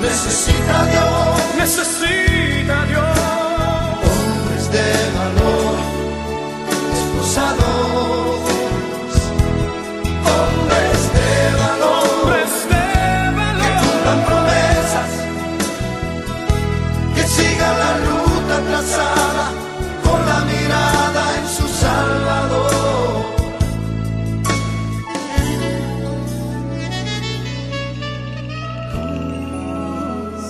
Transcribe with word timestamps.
Necesita 0.00 0.84
Dios, 0.86 1.56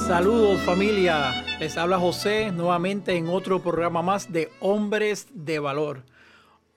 Saludos 0.08 0.62
familia, 0.62 1.44
les 1.60 1.76
habla 1.76 1.98
José 1.98 2.50
nuevamente 2.50 3.14
en 3.14 3.28
otro 3.28 3.62
programa 3.62 4.00
más 4.00 4.32
de 4.32 4.48
Hombres 4.60 5.28
de 5.34 5.58
Valor. 5.58 6.02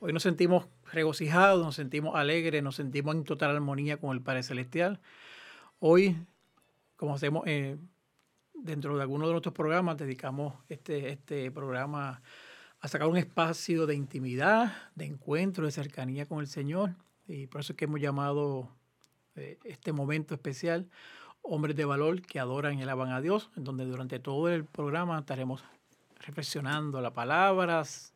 Hoy 0.01 0.11
nos 0.11 0.23
sentimos 0.23 0.67
regocijados, 0.91 1.63
nos 1.63 1.75
sentimos 1.75 2.17
alegres, 2.17 2.61
nos 2.61 2.75
sentimos 2.75 3.15
en 3.15 3.23
total 3.23 3.51
armonía 3.51 3.95
con 3.95 4.11
el 4.11 4.21
Padre 4.21 4.43
Celestial. 4.43 4.99
Hoy, 5.79 6.17
como 6.97 7.15
hacemos 7.15 7.43
eh, 7.47 7.77
dentro 8.53 8.97
de 8.97 9.01
algunos 9.01 9.29
de 9.29 9.31
nuestros 9.31 9.55
programas, 9.55 9.95
dedicamos 9.95 10.55
este, 10.67 11.13
este 11.13 11.51
programa 11.51 12.21
a 12.81 12.87
sacar 12.89 13.07
un 13.07 13.15
espacio 13.15 13.85
de 13.85 13.95
intimidad, 13.95 14.73
de 14.95 15.05
encuentro, 15.05 15.65
de 15.65 15.71
cercanía 15.71 16.25
con 16.25 16.41
el 16.41 16.47
Señor. 16.47 16.95
Y 17.29 17.47
por 17.47 17.61
eso 17.61 17.71
es 17.71 17.77
que 17.77 17.85
hemos 17.85 18.01
llamado 18.01 18.75
eh, 19.35 19.57
este 19.63 19.93
momento 19.93 20.33
especial 20.33 20.89
hombres 21.43 21.75
de 21.75 21.85
valor 21.85 22.21
que 22.21 22.39
adoran 22.39 22.77
y 22.77 22.83
alaban 22.83 23.11
a 23.11 23.21
Dios, 23.21 23.49
en 23.55 23.63
donde 23.63 23.85
durante 23.85 24.19
todo 24.19 24.49
el 24.49 24.65
programa 24.65 25.19
estaremos 25.19 25.63
reflexionando 26.19 27.01
las 27.01 27.11
palabras, 27.11 28.13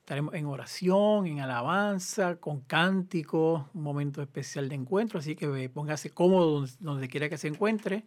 estaremos 0.00 0.34
en 0.34 0.46
oración, 0.46 1.26
en 1.26 1.40
alabanza, 1.40 2.36
con 2.36 2.60
cántico, 2.60 3.68
un 3.74 3.82
momento 3.82 4.22
especial 4.22 4.68
de 4.68 4.74
encuentro, 4.74 5.18
así 5.18 5.36
que 5.36 5.68
póngase 5.68 6.10
cómodo 6.10 6.66
donde, 6.80 7.08
quiera 7.08 7.28
que 7.28 7.38
se 7.38 7.48
encuentre 7.48 8.04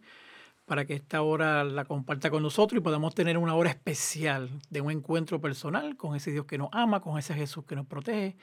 para 0.66 0.84
que 0.84 0.94
esta 0.94 1.22
hora 1.22 1.64
la 1.64 1.84
comparta 1.84 2.30
con 2.30 2.42
nosotros 2.42 2.80
y 2.80 2.82
podamos 2.82 3.14
tener 3.14 3.36
una 3.36 3.54
hora 3.54 3.70
especial 3.70 4.48
de 4.70 4.80
un 4.80 4.90
encuentro 4.90 5.40
personal 5.40 5.96
con 5.96 6.16
ese 6.16 6.30
Dios 6.32 6.46
que 6.46 6.58
nos 6.58 6.68
ama, 6.72 7.00
con 7.00 7.18
ese 7.18 7.34
Jesús 7.34 7.64
que 7.64 7.76
nos 7.76 7.86
protege 7.86 8.36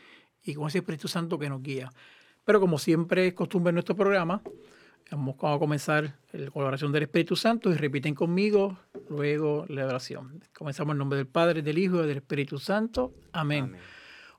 y 0.44 0.54
con 0.54 0.68
ese 0.68 0.80
Espíritu 0.80 1.08
Santo 1.08 1.40
que 1.40 1.50
nos 1.50 1.62
guía. 1.62 1.92
Pero 2.46 2.60
como 2.60 2.78
siempre 2.78 3.28
es 3.28 3.34
costumbre 3.34 3.70
en 3.70 3.76
nuestro 3.76 3.96
programa, 3.96 4.42
Vamos 5.12 5.36
a 5.42 5.58
comenzar 5.58 6.16
la 6.32 6.50
oración 6.54 6.92
del 6.92 7.04
Espíritu 7.04 7.36
Santo 7.36 7.72
y 7.72 7.76
repiten 7.76 8.14
conmigo 8.14 8.78
luego 9.10 9.66
la 9.68 9.86
oración. 9.86 10.44
Comenzamos 10.54 10.94
en 10.94 11.00
nombre 11.00 11.18
del 11.18 11.28
Padre, 11.28 11.62
del 11.62 11.78
Hijo 11.78 12.04
y 12.04 12.08
del 12.08 12.18
Espíritu 12.18 12.60
Santo. 12.60 13.14
Amén. 13.32 13.64
Amén. 13.66 13.82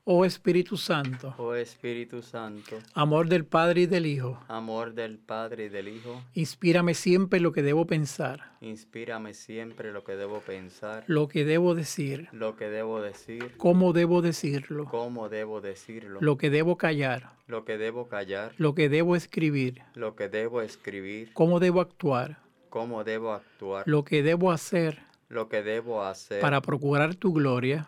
Oh 0.03 0.25
Espíritu 0.25 0.77
Santo. 0.77 1.35
Oh 1.37 1.53
Espíritu 1.53 2.23
Santo. 2.23 2.75
Amor 2.95 3.29
del 3.29 3.45
Padre 3.45 3.81
y 3.81 3.85
del 3.85 4.07
Hijo. 4.07 4.39
Amor 4.47 4.95
del 4.95 5.19
Padre 5.19 5.65
y 5.65 5.69
del 5.69 5.89
Hijo. 5.89 6.23
Inspírame 6.33 6.95
siempre 6.95 7.39
lo 7.39 7.51
que 7.51 7.61
debo 7.61 7.85
pensar. 7.85 8.55
Inspírame 8.61 9.35
siempre 9.35 9.91
lo 9.91 10.03
que 10.03 10.15
debo 10.15 10.39
pensar. 10.39 11.03
Lo 11.05 11.27
que 11.27 11.45
debo 11.45 11.75
decir. 11.75 12.29
Lo 12.31 12.55
que 12.55 12.69
debo 12.69 12.99
decir. 12.99 13.53
Cómo 13.57 13.93
debo 13.93 14.23
decirlo. 14.23 14.85
Cómo 14.85 15.29
debo 15.29 15.61
decirlo. 15.61 16.19
Lo 16.19 16.35
que 16.35 16.49
debo 16.49 16.77
callar. 16.77 17.33
Lo 17.45 17.63
que 17.63 17.77
debo 17.77 18.07
callar. 18.07 18.55
Lo 18.57 18.73
que 18.73 18.89
debo 18.89 19.15
escribir. 19.15 19.83
Lo 19.93 20.15
que 20.15 20.29
debo 20.29 20.63
escribir. 20.63 21.31
Cómo 21.33 21.59
debo 21.59 21.79
actuar. 21.79 22.39
Cómo 22.69 23.03
debo 23.03 23.33
actuar. 23.33 23.83
Lo 23.85 24.03
que 24.03 24.23
debo 24.23 24.51
hacer 24.51 25.03
lo 25.31 25.47
que 25.47 25.63
debo 25.63 26.03
hacer 26.03 26.41
para 26.41 26.61
procurar 26.61 27.15
tu 27.15 27.31
gloria, 27.31 27.87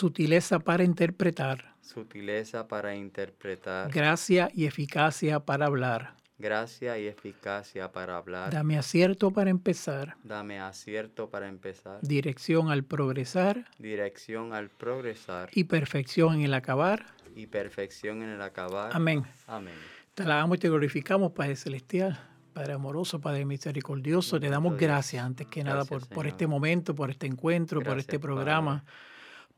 sutileza 0.00 0.58
para 0.60 0.82
interpretar, 0.82 1.74
sutileza 1.82 2.66
para 2.66 2.94
interpretar, 2.94 3.90
gracia 3.90 4.50
y 4.54 4.64
eficacia 4.64 5.40
para 5.40 5.66
hablar, 5.66 6.14
gracia 6.38 6.98
y 6.98 7.06
eficacia 7.06 7.92
para 7.92 8.16
hablar. 8.16 8.50
Dame 8.50 8.78
acierto 8.78 9.30
para 9.30 9.50
empezar. 9.50 10.16
Dame 10.24 10.58
acierto 10.58 11.28
para 11.28 11.48
empezar. 11.48 11.98
Dirección 12.00 12.70
al 12.70 12.82
progresar. 12.82 13.66
Dirección 13.78 14.54
al 14.54 14.70
progresar. 14.70 15.50
Y 15.52 15.64
perfección 15.64 16.36
en 16.36 16.40
el 16.46 16.54
acabar. 16.54 17.04
Y 17.36 17.46
perfección 17.46 18.22
en 18.22 18.30
el 18.30 18.40
acabar. 18.40 18.92
Amén. 18.94 19.24
Amén. 19.46 19.74
Te 20.14 20.22
alabamos 20.22 20.56
y 20.56 20.60
te 20.60 20.70
glorificamos, 20.70 21.32
Padre 21.32 21.56
Celestial. 21.56 22.18
Padre 22.54 22.72
amoroso, 22.72 23.20
Padre 23.20 23.44
misericordioso, 23.44 24.40
te 24.40 24.48
damos 24.48 24.76
gracias 24.76 25.24
antes 25.24 25.46
que 25.46 25.62
nada 25.62 25.84
por, 25.84 26.08
por, 26.08 26.26
este 26.26 26.46
momento, 26.46 26.94
por 26.94 27.10
este 27.10 27.26
encuentro, 27.26 27.80
por 27.80 27.98
este 27.98 28.18
programa, 28.18 28.82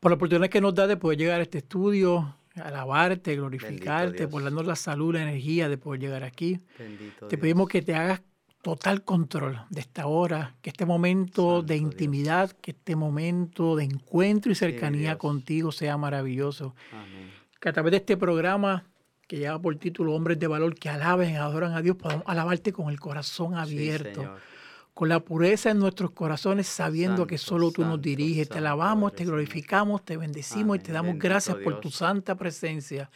por 0.03 0.11
la 0.11 0.15
oportunidad 0.15 0.49
que 0.49 0.59
nos 0.59 0.75
da 0.75 0.85
de 0.85 0.97
poder 0.97 1.17
llegar 1.17 1.39
a 1.39 1.43
este 1.43 1.59
estudio, 1.59 2.35
alabarte, 2.55 3.37
glorificarte, 3.37 4.27
por 4.27 4.43
darnos 4.43 4.65
la 4.65 4.75
salud, 4.75 5.13
la 5.13 5.21
energía 5.21 5.69
de 5.69 5.77
poder 5.77 6.01
llegar 6.01 6.25
aquí. 6.25 6.59
te 7.29 7.37
pedimos 7.37 7.69
que 7.69 7.81
te 7.81 7.95
hagas 7.95 8.21
total 8.61 9.05
control 9.05 9.61
de 9.69 9.79
esta 9.79 10.07
hora, 10.07 10.57
que 10.61 10.71
este 10.71 10.85
momento 10.85 11.61
de 11.61 11.77
intimidad, 11.77 12.51
que 12.51 12.71
este 12.71 12.97
momento 12.97 13.77
de 13.77 13.85
encuentro 13.85 14.51
y 14.51 14.55
cercanía 14.55 15.17
contigo 15.17 15.71
sea 15.71 15.95
maravilloso. 15.95 16.75
Que 17.61 17.69
a 17.69 17.71
través 17.71 17.91
de 17.91 17.97
este 17.97 18.17
programa 18.17 18.83
que 19.25 19.37
lleva 19.37 19.57
por 19.57 19.73
título 19.77 20.13
Hombres 20.15 20.37
de 20.37 20.47
Valor 20.47 20.75
que 20.75 20.89
alaben 20.89 21.37
adoran 21.37 21.75
a 21.75 21.81
Dios, 21.81 21.95
podamos 21.95 22.25
alabarte 22.27 22.73
con 22.73 22.89
el 22.89 22.99
corazón 22.99 23.55
abierto, 23.55 24.35
con 24.93 25.09
la 25.09 25.19
pureza 25.19 25.71
en 25.71 25.79
nuestros 25.79 26.11
corazones, 26.11 26.67
sabiendo 26.67 27.25
que 27.25 27.39
solo 27.39 27.71
tú 27.71 27.83
nos 27.83 28.01
diriges. 28.01 28.47
te 28.47 28.59
alabamos, 28.59 29.15
te 29.15 29.25
glorificamos, 29.25 30.05
te 30.05 30.17
bendecimos 30.17 30.77
y 30.77 30.79
te 30.79 30.91
damos 30.91 31.17
gracias 31.17 31.57
por 31.57 31.79
tu 31.79 31.89
santa 31.89 32.35
presencia. 32.35 33.09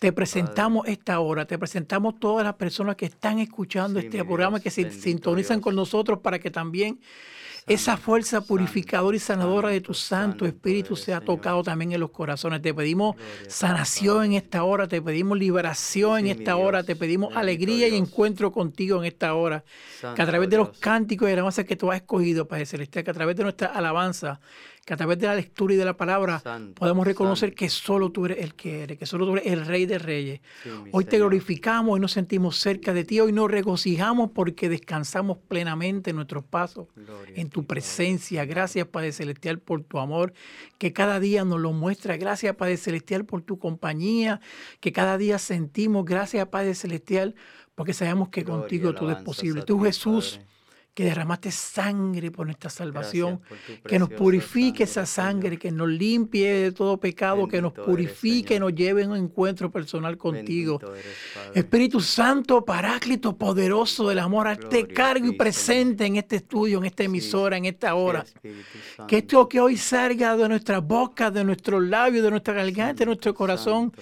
te 0.00 0.12
presentamos 0.12 0.88
esta 0.88 1.20
hora, 1.20 1.46
te 1.46 1.58
presentamos 1.58 2.18
todas 2.18 2.44
las 2.44 2.54
personas 2.54 2.96
que 2.96 3.06
están 3.06 3.38
escuchando 3.38 4.00
este 4.00 4.24
programa, 4.24 4.58
que 4.58 4.70
se 4.70 4.90
sintonizan 4.90 5.60
con 5.60 5.76
nosotros 5.76 6.18
para 6.18 6.38
que 6.38 6.50
también 6.50 6.98
esa 7.66 7.96
fuerza 7.96 8.42
purificadora 8.42 9.16
y 9.16 9.20
sanadora 9.20 9.70
de 9.70 9.80
tu 9.80 9.94
Santo 9.94 10.44
Espíritu 10.44 10.96
sea 10.96 11.20
tocado 11.20 11.62
también 11.62 11.92
en 11.92 12.00
los 12.00 12.10
corazones. 12.10 12.60
Te 12.60 12.74
pedimos 12.74 13.16
sanación 13.48 14.26
en 14.26 14.32
esta 14.34 14.64
hora, 14.64 14.86
te 14.86 15.00
pedimos 15.00 15.38
liberación 15.38 16.20
en 16.20 16.26
esta 16.26 16.56
hora, 16.56 16.82
te 16.82 16.94
pedimos 16.94 17.34
alegría 17.34 17.88
y 17.88 17.96
encuentro 17.96 18.52
contigo 18.52 18.98
en 18.98 19.06
esta 19.06 19.34
hora. 19.34 19.64
Que 20.14 20.22
a 20.22 20.26
través 20.26 20.50
de 20.50 20.58
los 20.58 20.78
cánticos 20.78 21.28
y 21.28 21.32
alabanzas 21.32 21.64
que 21.64 21.76
tú 21.76 21.90
has 21.90 21.96
escogido, 21.96 22.46
Padre 22.46 22.66
Celestial, 22.66 23.02
que 23.02 23.10
a 23.10 23.14
través 23.14 23.36
de 23.36 23.44
nuestra 23.44 23.68
alabanza, 23.68 24.40
que 24.84 24.92
a 24.92 24.96
través 24.96 25.18
de 25.18 25.26
la 25.26 25.34
lectura 25.34 25.74
y 25.74 25.76
de 25.76 25.84
la 25.84 25.96
palabra 25.96 26.42
podemos 26.74 27.06
reconocer 27.06 27.54
que 27.54 27.68
solo 27.70 28.10
tú 28.10 28.26
eres 28.26 28.38
el 28.38 28.54
que 28.54 28.82
eres, 28.82 28.98
que 28.98 29.06
solo 29.06 29.26
tú 29.26 29.36
eres 29.36 29.46
el 29.46 29.64
Rey 29.64 29.86
de 29.86 29.98
Reyes. 29.98 30.40
hoy 30.92 31.04
te 31.06 31.18
glorificamos 31.18 31.96
y 31.96 32.00
nos 32.00 32.12
sentimos 32.12 32.58
cerca 32.58 32.92
de 32.92 33.04
ti, 33.04 33.20
hoy 33.20 33.32
nos 33.32 33.50
regocijamos 33.50 34.30
porque 34.34 34.68
descansamos 34.68 35.38
plenamente 35.48 36.10
en 36.10 36.16
nuestros 36.16 36.44
pasos, 36.44 36.88
en 37.34 37.48
tu 37.48 37.64
presencia. 37.64 38.44
Gracias, 38.44 38.86
Padre 38.86 39.12
Celestial, 39.12 39.58
por 39.58 39.82
tu 39.82 39.98
amor, 39.98 40.34
que 40.78 40.92
cada 40.92 41.18
día 41.18 41.44
nos 41.44 41.60
lo 41.60 41.72
muestra. 41.72 42.16
Gracias, 42.16 42.54
Padre 42.56 42.76
Celestial, 42.76 43.24
por 43.24 43.42
tu 43.42 43.58
compañía, 43.58 44.40
que 44.80 44.92
cada 44.92 45.16
día 45.16 45.38
sentimos. 45.38 46.04
Gracias, 46.04 46.46
Padre 46.48 46.74
Celestial, 46.74 47.34
porque 47.74 47.94
sabemos 47.94 48.28
que 48.28 48.44
contigo 48.44 48.94
todo 48.94 49.10
es 49.10 49.18
posible. 49.18 49.62
Tú, 49.62 49.80
Jesús 49.80 50.40
que 50.94 51.04
derramaste 51.04 51.50
sangre 51.50 52.30
por 52.30 52.46
nuestra 52.46 52.70
salvación, 52.70 53.40
que 53.84 53.98
nos 53.98 54.10
purifique 54.10 54.84
esa 54.84 55.04
sangre, 55.04 55.58
que 55.58 55.72
nos 55.72 55.88
limpie 55.88 56.52
de 56.52 56.72
todo 56.72 56.98
pecado, 56.98 57.48
que 57.48 57.60
nos 57.60 57.72
purifique, 57.72 58.60
nos 58.60 58.72
lleve 58.72 59.02
a 59.02 59.08
un 59.08 59.16
encuentro 59.16 59.72
personal 59.72 60.16
contigo. 60.16 60.80
Espíritu 61.52 62.00
Santo, 62.00 62.64
Paráclito, 62.64 63.36
poderoso 63.36 64.08
del 64.08 64.20
amor, 64.20 64.46
este 64.46 64.86
cargo 64.86 65.26
y 65.26 65.32
presente 65.32 66.06
en 66.06 66.14
este 66.14 66.36
estudio, 66.36 66.78
en 66.78 66.84
esta 66.84 67.02
emisora, 67.02 67.56
en 67.56 67.64
esta 67.64 67.96
hora. 67.96 68.24
Que 69.08 69.18
esto 69.18 69.48
que 69.48 69.58
hoy 69.58 69.76
salga 69.76 70.36
de 70.36 70.48
nuestras 70.48 70.86
bocas, 70.86 71.34
de 71.34 71.42
nuestros 71.42 71.82
labios, 71.82 72.22
de 72.22 72.30
nuestra 72.30 72.54
garganta, 72.54 73.00
de 73.00 73.06
nuestro 73.06 73.34
corazón, 73.34 73.92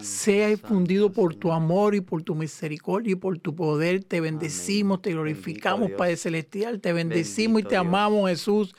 sea 0.00 0.50
infundido 0.50 1.12
por 1.12 1.36
tu 1.36 1.52
amor 1.52 1.94
y 1.94 2.00
por 2.00 2.24
tu 2.24 2.34
misericordia 2.34 3.12
y 3.12 3.16
por 3.16 3.38
tu 3.38 3.54
poder. 3.54 4.02
Te 4.02 4.20
bendecimos, 4.20 5.00
te 5.00 5.12
glorificamos, 5.12 5.92
Padre 5.92 6.16
Celestial 6.16 6.39
te 6.42 6.92
bendecimos 6.92 7.60
y 7.60 7.64
te 7.64 7.76
amamos, 7.76 8.28
Jesús. 8.28 8.74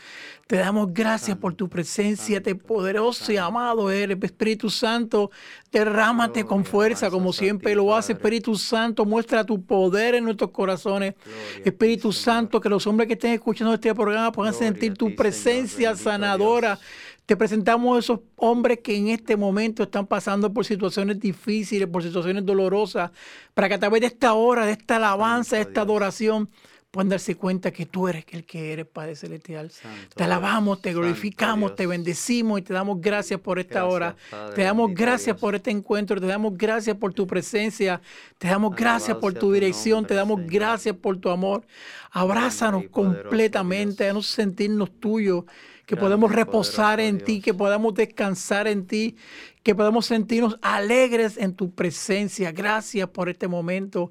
Te 0.51 0.57
damos 0.57 0.93
gracias 0.93 1.37
por 1.37 1.53
tu 1.53 1.69
presencia, 1.69 2.43
te 2.43 2.55
poderoso 2.55 3.31
y 3.31 3.37
amado 3.37 3.89
eres, 3.89 4.17
Espíritu 4.21 4.69
Santo. 4.69 5.31
Derrámate 5.71 6.43
con 6.43 6.65
fuerza, 6.65 7.09
como 7.09 7.31
siempre 7.31 7.73
lo 7.73 7.95
hace, 7.95 8.11
Espíritu 8.11 8.57
Santo. 8.57 9.05
Muestra 9.05 9.45
tu 9.45 9.63
poder 9.63 10.15
en 10.15 10.25
nuestros 10.25 10.51
corazones. 10.51 11.15
Espíritu 11.63 12.11
Santo, 12.11 12.59
que 12.59 12.67
los 12.67 12.85
hombres 12.85 13.07
que 13.07 13.13
estén 13.13 13.31
escuchando 13.31 13.73
este 13.73 13.95
programa 13.95 14.33
puedan 14.33 14.53
sentir 14.53 14.95
tu 14.95 15.15
presencia 15.15 15.95
sanadora. 15.95 16.77
Te 17.25 17.37
presentamos 17.37 17.95
a 17.95 17.99
esos 17.99 18.19
hombres 18.35 18.79
que 18.83 18.93
en 18.93 19.07
este 19.07 19.37
momento 19.37 19.83
están 19.83 20.05
pasando 20.05 20.51
por 20.51 20.65
situaciones 20.65 21.17
difíciles, 21.17 21.87
por 21.87 22.03
situaciones 22.03 22.45
dolorosas, 22.45 23.11
para 23.53 23.69
que 23.69 23.75
a 23.75 23.79
través 23.79 24.01
de 24.01 24.07
esta 24.07 24.33
hora, 24.33 24.65
de 24.65 24.73
esta 24.73 24.97
alabanza, 24.97 25.55
de 25.55 25.61
esta 25.61 25.79
adoración, 25.79 26.49
puedan 26.91 27.07
darse 27.07 27.35
cuenta 27.35 27.71
que 27.71 27.85
tú 27.85 28.09
eres 28.09 28.25
el 28.31 28.43
que 28.43 28.73
eres, 28.73 28.85
Padre 28.85 29.15
Celestial. 29.15 29.71
te 30.13 30.23
alabamos, 30.23 30.81
te 30.81 30.93
glorificamos, 30.93 31.75
te 31.75 31.87
bendecimos 31.87 32.59
y 32.59 32.61
te 32.63 32.73
damos 32.73 32.99
gracias 32.99 33.39
por 33.39 33.59
esta 33.59 33.85
hora. 33.85 34.15
te 34.53 34.63
damos 34.63 34.93
gracias 34.93 35.37
por 35.37 35.55
este 35.55 35.71
encuentro, 35.71 36.19
te 36.19 36.27
damos 36.27 36.57
gracias 36.57 36.97
por 36.97 37.13
tu 37.13 37.25
presencia, 37.25 38.01
te 38.37 38.49
damos 38.49 38.75
gracias 38.75 39.17
por 39.17 39.33
tu 39.33 39.53
dirección, 39.53 40.05
te 40.05 40.13
damos 40.13 40.41
gracias 40.45 40.95
por 40.95 41.17
tu 41.17 41.29
amor. 41.29 41.65
Abrázanos 42.11 42.83
completamente, 42.91 44.09
a 44.09 44.21
sentirnos 44.21 44.91
tuyos 44.99 45.45
que 45.85 45.95
podamos 45.97 46.31
reposar 46.31 46.99
en 46.99 47.19
ti, 47.19 47.41
que 47.41 47.53
podamos 47.53 47.93
descansar 47.93 48.67
en 48.67 48.85
ti, 48.85 49.15
que 49.63 49.75
podamos 49.75 50.05
sentirnos 50.05 50.57
alegres 50.61 51.37
en 51.37 51.53
tu 51.53 51.71
presencia. 51.71 52.51
Gracias 52.51 53.09
por 53.09 53.29
este 53.29 53.47
momento. 53.47 54.09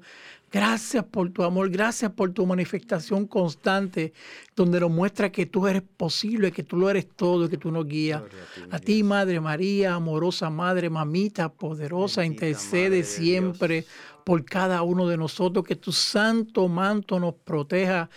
Gracias 0.51 1.05
por 1.05 1.29
tu 1.29 1.43
amor, 1.43 1.69
gracias 1.69 2.11
por 2.11 2.33
tu 2.33 2.45
manifestación 2.45 3.25
constante, 3.25 4.11
donde 4.53 4.81
nos 4.81 4.91
muestra 4.91 5.31
que 5.31 5.45
tú 5.45 5.65
eres 5.65 5.81
posible, 5.81 6.51
que 6.51 6.63
tú 6.63 6.75
lo 6.75 6.89
eres 6.89 7.07
todo, 7.15 7.47
que 7.47 7.55
tú 7.55 7.71
nos 7.71 7.87
guías. 7.87 8.21
A 8.69 8.77
ti, 8.79 9.01
Madre 9.01 9.39
María, 9.39 9.95
amorosa 9.95 10.49
Madre, 10.49 10.89
mamita, 10.89 11.53
poderosa, 11.53 12.25
intercede 12.25 13.03
siempre 13.03 13.85
por 14.25 14.43
cada 14.43 14.81
uno 14.81 15.07
de 15.07 15.15
nosotros, 15.15 15.65
que 15.65 15.77
tu 15.77 15.93
santo 15.93 16.67
manto 16.67 17.19
nos 17.19 17.33
proteja 17.33 18.09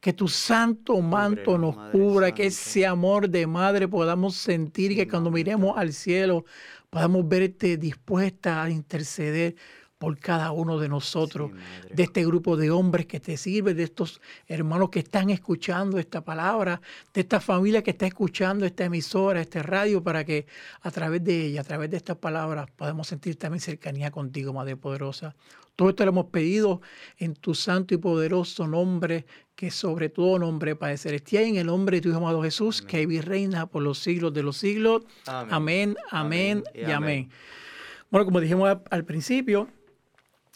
que 0.00 0.12
tu 0.12 0.28
santo 0.28 1.00
manto 1.00 1.58
nos 1.58 1.74
cubra, 1.90 2.32
que 2.32 2.46
ese 2.46 2.86
amor 2.86 3.28
de 3.28 3.46
madre 3.46 3.88
podamos 3.88 4.36
sentir, 4.36 4.94
que 4.94 5.08
cuando 5.08 5.32
miremos 5.32 5.76
al 5.76 5.92
cielo 5.92 6.44
podamos 6.90 7.26
verte 7.28 7.76
dispuesta 7.76 8.62
a 8.62 8.70
interceder 8.70 9.56
por 9.98 10.18
cada 10.18 10.52
uno 10.52 10.78
de 10.78 10.88
nosotros, 10.88 11.52
de 11.90 12.02
este 12.02 12.26
grupo 12.26 12.56
de 12.56 12.70
hombres 12.70 13.06
que 13.06 13.18
te 13.18 13.36
sirve, 13.36 13.72
de 13.72 13.84
estos 13.84 14.20
hermanos 14.46 14.90
que 14.90 14.98
están 14.98 15.30
escuchando 15.30 15.98
esta 15.98 16.22
palabra, 16.22 16.82
de 17.14 17.22
esta 17.22 17.40
familia 17.40 17.82
que 17.82 17.92
está 17.92 18.06
escuchando 18.06 18.66
esta 18.66 18.84
emisora, 18.84 19.40
este 19.40 19.62
radio, 19.62 20.02
para 20.02 20.24
que 20.24 20.46
a 20.82 20.90
través 20.90 21.24
de 21.24 21.46
ella, 21.46 21.62
a 21.62 21.64
través 21.64 21.90
de 21.90 21.96
estas 21.96 22.16
palabras, 22.16 22.68
podamos 22.76 23.08
sentir 23.08 23.36
también 23.36 23.60
cercanía 23.60 24.10
contigo, 24.10 24.52
Madre 24.52 24.76
Poderosa. 24.76 25.34
Todo 25.76 25.90
esto 25.90 26.04
lo 26.04 26.10
hemos 26.10 26.26
pedido 26.26 26.80
en 27.18 27.34
tu 27.34 27.54
santo 27.54 27.94
y 27.94 27.98
poderoso 27.98 28.66
nombre, 28.66 29.26
que 29.54 29.70
sobre 29.70 30.10
todo 30.10 30.38
nombre 30.38 30.76
Padre 30.76 30.98
Celestial, 30.98 31.44
en 31.44 31.56
el 31.56 31.66
nombre 31.66 31.98
de 31.98 32.00
tu 32.02 32.08
Hijo 32.10 32.18
amado 32.18 32.42
Jesús, 32.42 32.82
que 32.82 33.00
vive 33.00 33.14
y 33.14 33.20
reina 33.20 33.66
por 33.66 33.82
los 33.82 33.98
siglos 33.98 34.32
de 34.34 34.42
los 34.42 34.58
siglos. 34.58 35.04
Amén, 35.26 35.96
amén, 36.10 36.64
y 36.74 36.90
amén. 36.90 37.30
Bueno, 38.10 38.24
como 38.24 38.40
dijimos 38.40 38.78
al 38.90 39.04
principio, 39.04 39.68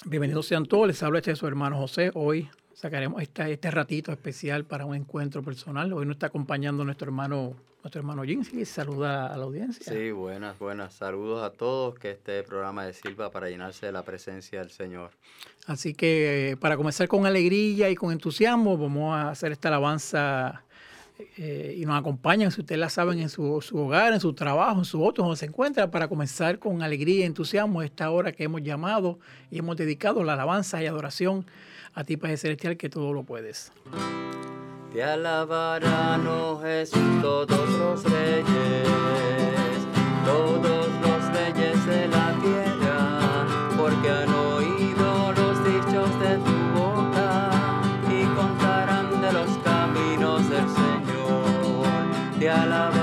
Bienvenidos 0.07 0.47
sean 0.47 0.65
todos, 0.65 0.87
les 0.87 1.03
habla 1.03 1.19
este 1.19 1.37
su 1.37 1.47
hermano 1.47 1.77
José. 1.77 2.11
Hoy 2.15 2.49
sacaremos 2.73 3.21
este, 3.21 3.53
este 3.53 3.71
ratito 3.71 4.11
especial 4.13 4.65
para 4.65 4.87
un 4.87 4.97
encuentro 4.97 5.43
personal. 5.43 5.93
Hoy 5.93 6.07
nos 6.07 6.15
está 6.15 6.29
acompañando 6.29 6.85
nuestro 6.85 7.05
hermano 7.07 7.55
nuestro 7.83 8.01
hermano 8.01 8.23
Jinsi. 8.25 8.65
Saluda 8.65 9.27
a 9.27 9.37
la 9.37 9.45
audiencia. 9.45 9.93
Sí, 9.93 10.11
buenas, 10.11 10.59
buenas. 10.59 10.95
Saludos 10.95 11.43
a 11.43 11.51
todos. 11.51 11.99
Que 11.99 12.13
este 12.13 12.43
programa 12.43 12.87
de 12.87 12.95
Silva 12.95 13.31
para 13.31 13.51
llenarse 13.51 13.87
de 13.87 13.93
la 13.93 14.03
presencia 14.03 14.61
del 14.61 14.71
Señor. 14.71 15.11
Así 15.67 15.93
que 15.93 16.57
para 16.61 16.79
comenzar 16.79 17.07
con 17.07 17.27
alegría 17.27 17.91
y 17.91 17.95
con 17.95 18.11
entusiasmo, 18.11 18.79
vamos 18.79 19.15
a 19.15 19.31
hacer 19.31 19.53
esta 19.53 19.69
alabanza 19.69 20.65
eh, 21.37 21.77
y 21.79 21.85
nos 21.85 21.99
acompañan, 21.99 22.51
si 22.51 22.61
ustedes 22.61 22.79
la 22.79 22.89
saben, 22.89 23.19
en 23.19 23.29
su, 23.29 23.61
hogar, 23.73 24.13
en 24.13 24.21
su 24.21 24.33
trabajo, 24.33 24.79
en 24.79 24.85
su 24.85 25.05
otro, 25.05 25.25
donde 25.25 25.37
se 25.37 25.47
encuentra, 25.47 25.91
para 25.91 26.09
comenzar 26.09 26.59
con 26.59 26.83
alegría 26.83 27.21
y 27.21 27.23
entusiasmo 27.23 27.83
esta 27.83 28.11
hora 28.11 28.33
que 28.33 28.45
hemos 28.45 28.63
llamado 28.63 29.19
y 29.51 29.59
hemos 29.59 29.77
dedicado 29.77 30.25
la 30.25 30.35
alabanza 30.35 30.83
y 30.83 30.87
adoración 30.87 31.47
a 31.95 32.05
ti, 32.05 32.17
Padre 32.17 32.37
Celestial, 32.37 32.77
que 32.77 32.89
todo 32.89 33.13
lo 33.13 33.25
puedes. 33.25 33.73
Te 34.93 35.03
alabarán, 35.03 36.27
oh 36.27 36.61
Jesús, 36.61 37.01
todos 37.23 37.69
los 37.71 38.05
reyes, 38.05 38.89
todos 40.25 40.89
los 41.01 41.33
reyes 41.33 41.87
de 41.87 42.09
la 42.09 42.40
Te 52.41 52.49
alabarán, 52.49 53.00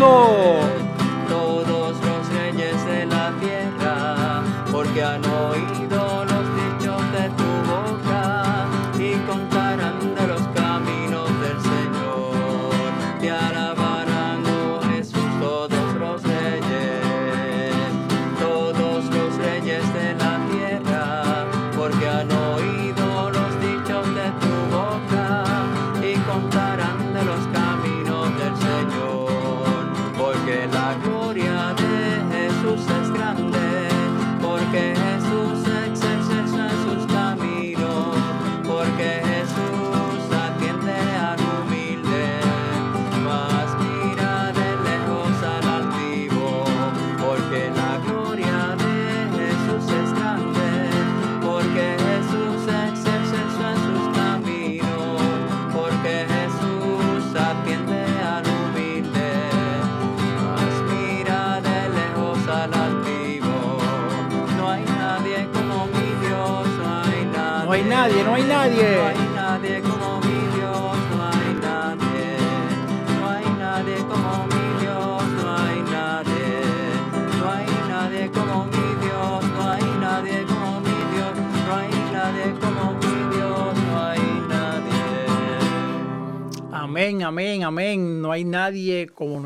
reyes. 0.00 0.79
¡Eso! 0.79 0.79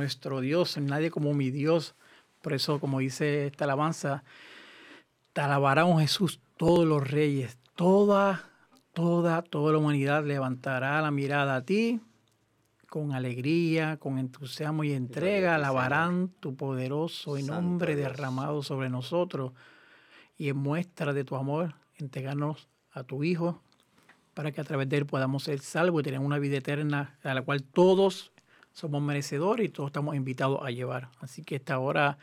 Nuestro 0.05 0.43
Dios, 0.43 0.77
nadie 0.77 1.11
como 1.11 1.33
mi 1.33 1.51
Dios. 1.51 1.95
Por 2.43 2.53
eso, 2.53 2.79
como 2.79 2.99
dice 2.99 3.47
esta 3.47 3.65
alabanza, 3.65 4.23
te 5.33 5.41
alabarán, 5.41 5.99
Jesús, 5.99 6.41
todos 6.59 6.87
los 6.87 7.11
reyes, 7.11 7.57
toda, 7.75 8.51
toda, 8.93 9.41
toda 9.41 9.73
la 9.73 9.79
humanidad 9.79 10.23
levantará 10.23 11.01
la 11.01 11.11
mirada 11.11 11.57
a 11.57 11.65
ti 11.65 12.01
con 12.91 13.13
alegría, 13.13 13.97
con 13.97 14.19
entusiasmo 14.19 14.85
y 14.85 14.93
entrega, 14.93 15.55
alabarán 15.55 16.29
tu 16.39 16.55
poderoso 16.55 17.39
y 17.39 17.43
nombre 17.43 17.97
Dios. 17.97 18.11
derramado 18.11 18.63
sobre 18.63 18.91
nosotros 18.91 19.53
y 20.37 20.51
en 20.51 20.59
muestra 20.59 21.15
de 21.15 21.25
tu 21.25 21.35
amor, 21.35 21.75
entregarnos 21.97 22.69
a 22.93 23.05
tu 23.05 23.25
Hijo 23.25 23.63
para 24.35 24.53
que 24.53 24.61
a 24.61 24.65
través 24.65 24.87
de 24.91 24.99
él 24.99 25.07
podamos 25.07 25.45
ser 25.45 25.61
salvos 25.61 26.03
y 26.03 26.05
tener 26.05 26.21
una 26.21 26.39
vida 26.39 26.59
eterna 26.59 27.19
a 27.23 27.33
la 27.33 27.41
cual 27.41 27.63
todos 27.63 28.34
somos 28.75 29.01
merecedores 29.01 29.67
y 29.67 29.69
todos 29.71 29.89
estamos 29.89 30.17
invitados 30.17 30.61
a 30.63 30.71
llevar. 30.71 31.09
Así 31.21 31.43
que 31.45 31.57
esta 31.57 31.79
hora 31.79 32.19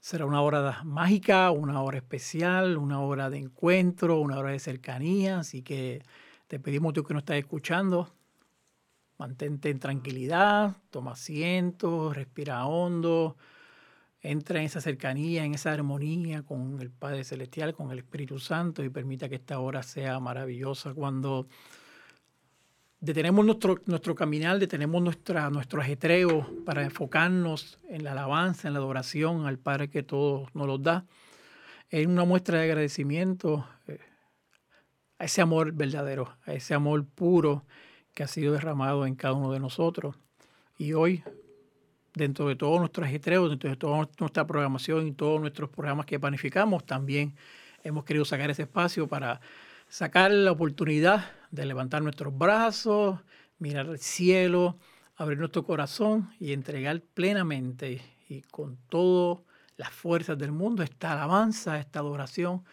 será 0.00 0.26
una 0.26 0.42
hora 0.42 0.82
mágica, 0.84 1.50
una 1.52 1.80
hora 1.82 1.98
especial, 1.98 2.76
una 2.76 3.00
hora 3.00 3.30
de 3.30 3.38
encuentro, 3.38 4.18
una 4.20 4.38
hora 4.38 4.50
de 4.50 4.58
cercanía. 4.58 5.38
Así 5.38 5.62
que 5.62 6.02
te 6.48 6.58
pedimos 6.58 6.92
tú 6.94 7.04
que 7.04 7.14
nos 7.14 7.22
estás 7.22 7.36
escuchando, 7.36 8.12
mantente 9.18 9.70
en 9.70 9.78
tranquilidad, 9.78 10.76
toma 10.90 11.12
asiento, 11.12 12.12
respira 12.12 12.66
hondo, 12.66 13.36
entra 14.20 14.58
en 14.58 14.66
esa 14.66 14.80
cercanía, 14.80 15.44
en 15.44 15.54
esa 15.54 15.72
armonía 15.72 16.42
con 16.42 16.80
el 16.80 16.90
Padre 16.90 17.22
Celestial, 17.22 17.72
con 17.72 17.92
el 17.92 17.98
Espíritu 17.98 18.40
Santo 18.40 18.82
y 18.82 18.88
permita 18.88 19.28
que 19.28 19.36
esta 19.36 19.60
hora 19.60 19.84
sea 19.84 20.18
maravillosa 20.18 20.92
cuando 20.92 21.46
detenemos 23.00 23.44
nuestro, 23.44 23.80
nuestro 23.86 24.14
caminar, 24.14 24.58
detenemos 24.58 25.02
nuestra, 25.02 25.50
nuestro 25.50 25.80
ajetreo 25.80 26.46
para 26.64 26.82
enfocarnos 26.82 27.78
en 27.88 28.04
la 28.04 28.12
alabanza, 28.12 28.68
en 28.68 28.74
la 28.74 28.80
adoración 28.80 29.46
al 29.46 29.58
Padre 29.58 29.88
que 29.88 30.02
todo 30.02 30.48
nos 30.54 30.66
los 30.66 30.82
da. 30.82 31.04
Es 31.90 32.06
una 32.06 32.24
muestra 32.24 32.58
de 32.58 32.64
agradecimiento 32.64 33.66
eh, 33.86 33.98
a 35.18 35.24
ese 35.24 35.40
amor 35.40 35.72
verdadero, 35.72 36.36
a 36.44 36.52
ese 36.52 36.74
amor 36.74 37.06
puro 37.06 37.64
que 38.14 38.24
ha 38.24 38.28
sido 38.28 38.52
derramado 38.52 39.06
en 39.06 39.14
cada 39.14 39.34
uno 39.34 39.52
de 39.52 39.60
nosotros. 39.60 40.16
Y 40.76 40.92
hoy, 40.92 41.22
dentro 42.14 42.48
de 42.48 42.56
todo 42.56 42.78
nuestro 42.78 43.04
ajetreo, 43.04 43.48
dentro 43.48 43.70
de 43.70 43.76
toda 43.76 44.08
nuestra 44.18 44.46
programación 44.46 45.06
y 45.06 45.12
todos 45.12 45.40
nuestros 45.40 45.70
programas 45.70 46.04
que 46.04 46.18
planificamos, 46.18 46.84
también 46.84 47.34
hemos 47.84 48.04
querido 48.04 48.24
sacar 48.24 48.50
ese 48.50 48.62
espacio 48.62 49.06
para 49.06 49.40
sacar 49.88 50.30
la 50.30 50.52
oportunidad 50.52 51.32
de 51.50 51.64
levantar 51.64 52.02
nuestros 52.02 52.36
brazos, 52.36 53.20
mirar 53.58 53.88
al 53.88 53.98
cielo, 53.98 54.78
abrir 55.16 55.38
nuestro 55.38 55.64
corazón 55.64 56.30
y 56.38 56.52
entregar 56.52 57.00
plenamente 57.14 58.02
y 58.28 58.42
con 58.42 58.76
todas 58.88 59.40
las 59.76 59.90
fuerzas 59.90 60.36
del 60.38 60.52
mundo 60.52 60.82
esta 60.82 61.12
alabanza, 61.12 61.78
esta 61.78 62.00
adoración 62.00 62.64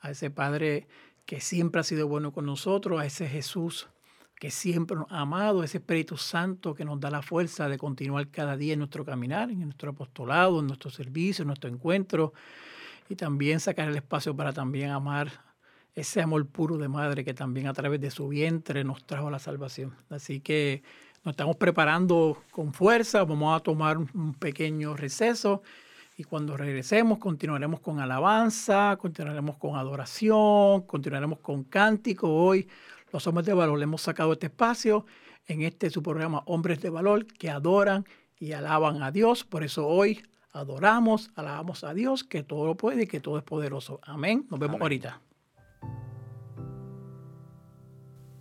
a 0.00 0.10
ese 0.10 0.30
Padre 0.30 0.88
que 1.26 1.40
siempre 1.40 1.80
ha 1.80 1.84
sido 1.84 2.08
bueno 2.08 2.32
con 2.32 2.46
nosotros, 2.46 3.00
a 3.00 3.06
ese 3.06 3.28
Jesús 3.28 3.88
que 4.36 4.50
siempre 4.50 4.96
nos 4.96 5.10
ha 5.10 5.20
amado, 5.20 5.62
ese 5.62 5.78
Espíritu 5.78 6.16
Santo 6.16 6.74
que 6.74 6.84
nos 6.84 7.00
da 7.00 7.10
la 7.10 7.22
fuerza 7.22 7.68
de 7.68 7.78
continuar 7.78 8.28
cada 8.28 8.56
día 8.56 8.72
en 8.72 8.80
nuestro 8.80 9.04
caminar, 9.04 9.50
en 9.50 9.60
nuestro 9.60 9.90
apostolado, 9.90 10.60
en 10.60 10.66
nuestro 10.66 10.90
servicio, 10.90 11.42
en 11.42 11.48
nuestro 11.48 11.70
encuentro, 11.70 12.32
y 13.08 13.16
también 13.16 13.60
sacar 13.60 13.88
el 13.88 13.96
espacio 13.96 14.34
para 14.34 14.52
también 14.52 14.90
amar 14.90 15.30
ese 15.94 16.20
amor 16.20 16.46
puro 16.46 16.76
de 16.76 16.88
madre 16.88 17.24
que 17.24 17.34
también 17.34 17.66
a 17.68 17.72
través 17.72 18.00
de 18.00 18.10
su 18.10 18.28
vientre 18.28 18.84
nos 18.84 19.04
trajo 19.04 19.30
la 19.30 19.38
salvación. 19.38 19.94
Así 20.10 20.40
que 20.40 20.82
nos 21.24 21.32
estamos 21.32 21.56
preparando 21.56 22.42
con 22.50 22.72
fuerza, 22.72 23.24
vamos 23.24 23.56
a 23.56 23.62
tomar 23.62 23.98
un 23.98 24.34
pequeño 24.34 24.96
receso 24.96 25.62
y 26.16 26.24
cuando 26.24 26.56
regresemos 26.56 27.18
continuaremos 27.18 27.80
con 27.80 27.98
alabanza, 27.98 28.96
continuaremos 29.00 29.56
con 29.56 29.76
adoración, 29.76 30.82
continuaremos 30.82 31.38
con 31.40 31.64
cántico. 31.64 32.28
Hoy 32.28 32.68
los 33.12 33.26
hombres 33.26 33.46
de 33.46 33.54
valor 33.54 33.78
le 33.78 33.84
hemos 33.84 34.02
sacado 34.02 34.32
este 34.32 34.46
espacio 34.46 35.06
en 35.46 35.62
este 35.62 35.90
su 35.90 36.02
programa 36.02 36.42
Hombres 36.46 36.80
de 36.80 36.90
Valor 36.90 37.26
que 37.26 37.50
adoran 37.50 38.04
y 38.38 38.52
alaban 38.52 39.02
a 39.02 39.10
Dios. 39.10 39.44
Por 39.44 39.64
eso 39.64 39.86
hoy 39.86 40.22
adoramos, 40.52 41.30
alabamos 41.34 41.84
a 41.84 41.94
Dios 41.94 42.24
que 42.24 42.42
todo 42.42 42.66
lo 42.66 42.76
puede 42.76 43.04
y 43.04 43.06
que 43.06 43.20
todo 43.20 43.38
es 43.38 43.44
poderoso. 43.44 44.00
Amén. 44.02 44.46
Nos 44.50 44.60
vemos 44.60 44.76
Amén. 44.76 44.82
ahorita. 44.82 45.20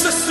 Dios, 0.00 0.27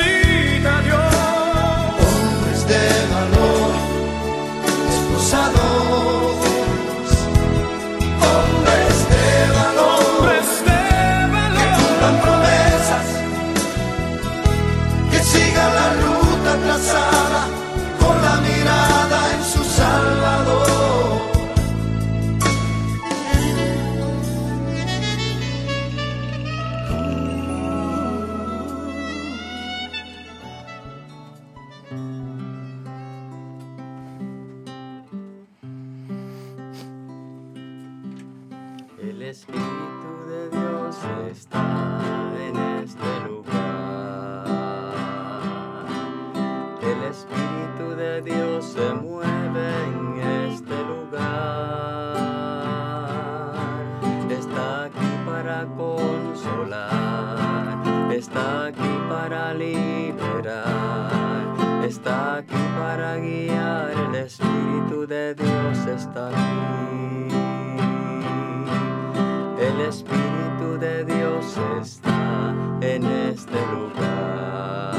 de 70.79 71.03
Dios 71.05 71.57
está 71.81 72.53
en 72.81 73.03
este 73.05 73.59
lugar. 73.73 74.93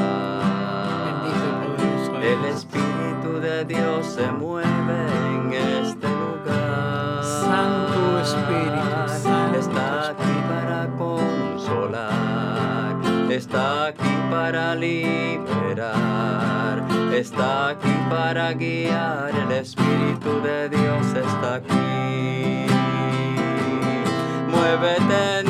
El. 2.22 2.44
Espíritu 2.46 3.40
de 3.40 3.64
Dios 3.64 4.06
se 4.06 4.30
mueve 4.32 4.66
en 4.66 5.52
este 5.52 6.08
lugar. 6.08 7.22
Santo 7.22 8.20
Espíritu, 8.20 9.58
Está 9.58 10.10
aquí 10.10 10.34
para 10.48 10.88
consolar. 10.98 12.96
Está 13.30 13.86
aquí 13.86 14.14
para 14.30 14.74
liberar. 14.74 15.94
Está 17.14 17.68
aquí 17.70 17.94
para 18.10 18.52
guiar. 18.52 19.30
El 19.30 19.52
Espíritu 19.52 20.40
de 20.42 20.68
Dios 20.70 21.14
está 21.14 21.54
aquí. 21.56 21.78
Muévete 24.50 25.47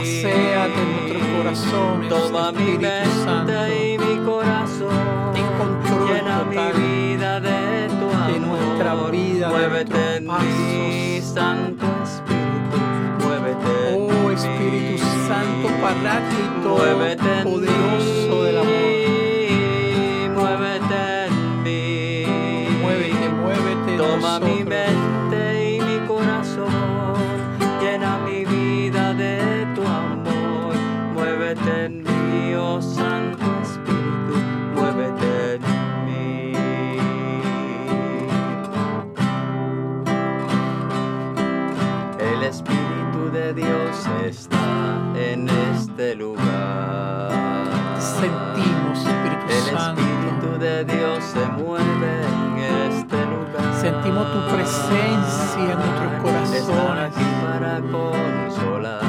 paséate 0.00 0.80
en 0.80 0.92
nuestros 0.96 1.22
corazones, 1.36 2.08
Toma 2.08 2.52
mi 2.52 2.58
Espíritu 2.70 3.10
Santo. 3.24 3.52
mente 3.52 3.88
y 3.94 3.98
mi 3.98 4.16
corazón. 4.24 5.32
Ten 5.34 5.46
control 5.58 6.08
Llena 6.08 6.38
total 6.38 6.74
mi 6.74 6.80
vida 6.80 7.40
de 7.40 7.88
tu 7.88 8.06
amor. 8.10 8.32
de 8.32 8.40
nuestra 8.40 8.94
vida, 9.10 9.46
de 9.48 9.52
Muévete 9.54 10.16
en 10.16 10.22
mí, 10.22 10.28
pasos. 10.28 11.34
Santo 11.34 11.86
Espíritu. 12.02 12.76
Muévete 13.24 13.72
Oh 13.94 14.28
mí. 14.28 14.34
Espíritu 14.34 15.04
Santo, 15.28 15.68
Paráclito, 15.82 16.68
Muévete 16.78 17.42
poderoso 17.44 18.44
del 18.44 18.56
amor. 18.58 18.72
mí, 18.72 20.28
Muévete 20.34 21.26
en 21.26 21.62
mí. 21.62 22.66
Muévete, 22.82 23.28
muévete. 23.28 23.96
Toma 23.98 24.40
mi 24.40 24.64
mente 24.64 25.19
este 46.00 46.14
lugar. 46.14 47.30
Sentimos, 48.00 48.98
Espíritu 48.98 49.46
El 49.50 49.78
Santo. 49.78 50.00
Espíritu 50.00 50.58
de 50.58 50.84
Dios 50.86 51.24
se 51.24 51.46
mueve 51.62 52.22
en 52.24 52.58
este 52.90 53.16
lugar. 53.26 53.74
Sentimos 53.78 54.32
tu 54.32 54.54
presencia 54.54 55.60
en 55.60 55.78
nuestros 55.78 56.12
Está 56.12 56.22
corazones. 56.22 57.16
aquí 57.16 57.24
para 57.44 57.80
consolar. 57.80 59.00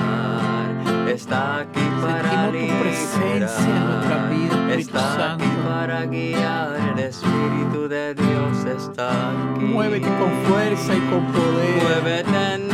Está 1.08 1.60
aquí 1.60 1.80
para 2.02 2.30
Sentimos 2.30 2.68
tu 2.68 2.84
presencia 2.84 3.76
en 3.76 3.86
nuestras 3.86 4.30
vidas, 4.30 4.58
liberar. 4.60 4.80
Espíritu 4.80 4.98
Está 4.98 5.34
aquí 5.34 5.44
Santo. 5.44 5.70
para 5.70 6.06
guiar. 6.08 6.76
El 6.94 7.00
Espíritu 7.00 7.88
de 7.88 8.16
Dios 8.16 8.66
está 8.66 9.30
aquí. 9.30 9.64
Muévete 9.64 10.10
con 10.18 10.32
fuerza 10.44 10.94
y 10.94 11.00
con 11.10 11.26
poder. 11.32 11.84
Muévete 11.84 12.54
en 12.56 12.71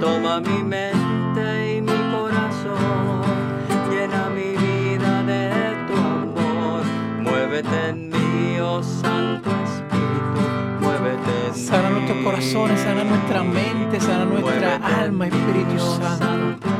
Toma 0.00 0.40
mi 0.40 0.62
mente 0.62 1.76
y 1.76 1.80
mi 1.82 1.98
corazón, 2.12 3.22
llena 3.90 4.28
mi 4.30 4.56
vida 4.56 5.22
de 5.24 5.74
tu 5.88 5.94
amor. 5.96 6.82
Muévete 7.20 7.88
en 7.88 8.08
mí, 8.10 8.60
oh 8.60 8.80
Santo 8.82 9.50
Espíritu, 9.64 10.40
muévete 10.80 11.48
en 11.48 11.54
Sana 11.54 11.90
nuestros 11.90 12.24
corazones, 12.24 12.80
sana 12.80 13.02
nuestra 13.04 13.42
mente, 13.42 14.00
sana 14.00 14.24
nuestra 14.24 14.76
alma, 14.76 15.26
Espíritu 15.26 15.74
oh 15.80 15.96
Santo. 16.18 16.77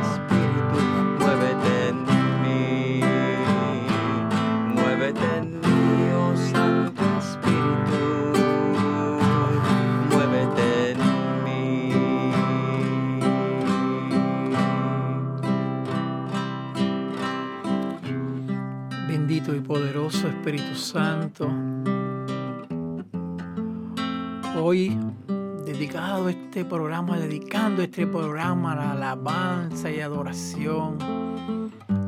Poderoso 20.09 20.27
Espíritu 20.27 20.75
Santo. 20.75 21.51
Hoy, 24.59 24.97
dedicado 25.65 26.29
este 26.29 26.65
programa, 26.65 27.17
dedicando 27.17 27.83
este 27.83 28.07
programa 28.07 28.73
a 28.73 28.75
la 28.75 28.91
alabanza 28.93 29.91
y 29.91 29.99
adoración, 29.99 30.97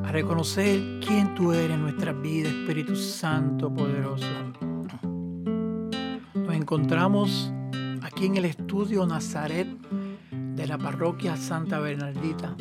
a 0.04 0.12
reconocer 0.12 1.00
quién 1.06 1.36
tú 1.36 1.52
eres 1.54 1.72
en 1.72 1.84
nuestras 1.84 2.20
vidas, 2.20 2.54
Espíritu 2.54 2.96
Santo 2.96 3.72
poderoso. 3.72 4.26
Nos 6.34 6.56
encontramos 6.56 7.52
aquí 8.02 8.26
en 8.26 8.38
el 8.38 8.46
estudio 8.46 9.06
Nazaret 9.06 9.68
de 10.32 10.68
la 10.68 10.78
parroquia 10.78 11.38
Santa 11.38 11.80
Bernardita 11.80 12.56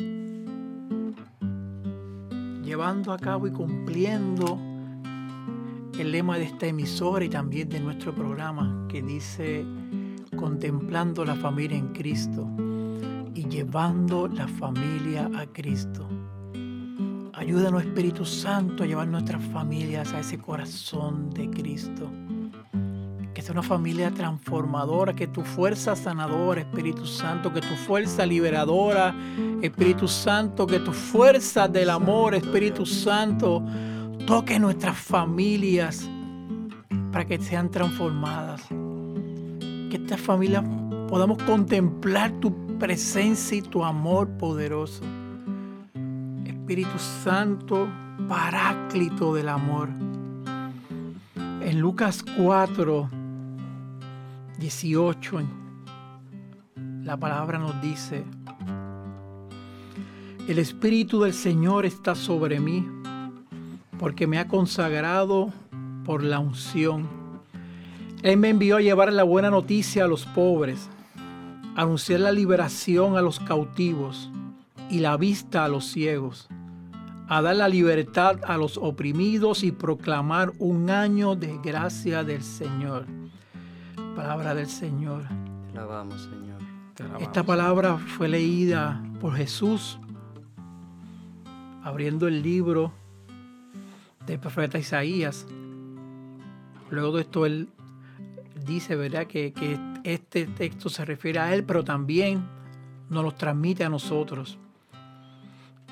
llevando 2.63 3.11
a 3.11 3.17
cabo 3.17 3.47
y 3.47 3.51
cumpliendo 3.51 4.70
el 5.99 6.11
lema 6.11 6.37
de 6.37 6.45
esta 6.45 6.67
emisora 6.67 7.25
y 7.25 7.29
también 7.29 7.69
de 7.69 7.79
nuestro 7.79 8.13
programa 8.13 8.87
que 8.89 9.01
dice 9.01 9.65
contemplando 10.37 11.25
la 11.25 11.35
familia 11.35 11.77
en 11.77 11.89
Cristo 11.89 12.47
y 13.35 13.47
llevando 13.47 14.27
la 14.27 14.47
familia 14.47 15.29
a 15.35 15.45
Cristo. 15.45 16.07
Ayúdanos 17.33 17.83
Espíritu 17.83 18.25
Santo 18.25 18.83
a 18.83 18.85
llevar 18.85 19.07
nuestras 19.07 19.43
familias 19.45 20.13
a 20.13 20.19
ese 20.19 20.37
corazón 20.37 21.31
de 21.31 21.49
Cristo. 21.49 22.09
Que 23.33 23.41
sea 23.41 23.53
una 23.53 23.63
familia 23.63 24.11
transformadora, 24.11 25.13
que 25.13 25.27
tu 25.27 25.41
fuerza 25.41 25.95
sanadora, 25.95 26.61
Espíritu 26.61 27.05
Santo, 27.05 27.51
que 27.51 27.61
tu 27.61 27.75
fuerza 27.75 28.25
liberadora, 28.25 29.15
Espíritu 29.61 30.07
Santo, 30.07 30.67
que 30.67 30.79
tu 30.79 30.91
fuerza 30.91 31.67
del 31.67 31.89
amor, 31.89 32.35
Espíritu 32.35 32.85
Santo, 32.85 33.63
toque 34.25 34.59
nuestras 34.59 34.97
familias 34.97 36.09
para 37.11 37.25
que 37.25 37.39
sean 37.39 37.69
transformadas. 37.69 38.61
Que 39.89 39.97
estas 39.97 40.21
familias 40.21 40.63
podamos 41.07 41.41
contemplar 41.43 42.31
tu 42.39 42.77
presencia 42.77 43.57
y 43.57 43.61
tu 43.61 43.83
amor 43.83 44.29
poderoso. 44.37 45.03
Espíritu 46.45 46.97
Santo, 46.97 47.89
paráclito 48.29 49.33
del 49.33 49.49
amor. 49.49 49.89
En 51.61 51.79
Lucas 51.79 52.23
4, 52.37 53.09
18, 54.57 55.41
la 57.03 57.17
palabra 57.17 57.59
nos 57.59 57.81
dice, 57.81 58.23
el 60.47 60.59
Espíritu 60.59 61.21
del 61.21 61.33
Señor 61.33 61.85
está 61.85 62.15
sobre 62.15 62.59
mí, 62.59 62.87
porque 64.01 64.25
me 64.25 64.39
ha 64.39 64.47
consagrado 64.47 65.53
por 66.03 66.23
la 66.23 66.39
unción. 66.39 67.07
Él 68.23 68.37
me 68.37 68.49
envió 68.49 68.77
a 68.77 68.81
llevar 68.81 69.13
la 69.13 69.21
buena 69.21 69.51
noticia 69.51 70.05
a 70.05 70.07
los 70.07 70.25
pobres, 70.25 70.89
a 71.75 71.83
anunciar 71.83 72.21
la 72.21 72.31
liberación 72.31 73.15
a 73.15 73.21
los 73.21 73.39
cautivos 73.39 74.31
y 74.89 75.01
la 75.01 75.17
vista 75.17 75.65
a 75.65 75.67
los 75.67 75.85
ciegos, 75.85 76.49
a 77.27 77.43
dar 77.43 77.55
la 77.55 77.69
libertad 77.69 78.39
a 78.43 78.57
los 78.57 78.77
oprimidos 78.77 79.63
y 79.63 79.71
proclamar 79.71 80.51
un 80.57 80.89
año 80.89 81.35
de 81.35 81.59
gracia 81.63 82.23
del 82.23 82.41
Señor. 82.41 83.05
Palabra 84.15 84.55
del 84.55 84.67
Señor. 84.67 85.25
Te 85.71 85.77
alabamos, 85.77 86.23
Señor. 86.23 86.59
Te 86.95 87.03
alabamos. 87.03 87.27
Esta 87.27 87.43
palabra 87.43 87.99
fue 87.99 88.27
leída 88.27 88.99
por 89.19 89.35
Jesús 89.35 89.99
abriendo 91.83 92.27
el 92.27 92.41
libro 92.41 92.91
del 94.25 94.39
profeta 94.39 94.77
Isaías. 94.77 95.45
Luego 96.89 97.17
de 97.17 97.21
esto 97.21 97.45
él 97.45 97.69
dice, 98.65 98.95
¿verdad?, 98.95 99.27
que, 99.27 99.53
que 99.53 99.79
este 100.03 100.45
texto 100.45 100.89
se 100.89 101.05
refiere 101.05 101.39
a 101.39 101.53
él, 101.53 101.63
pero 101.63 101.83
también 101.83 102.45
nos 103.09 103.23
lo 103.23 103.31
transmite 103.33 103.83
a 103.83 103.89
nosotros. 103.89 104.57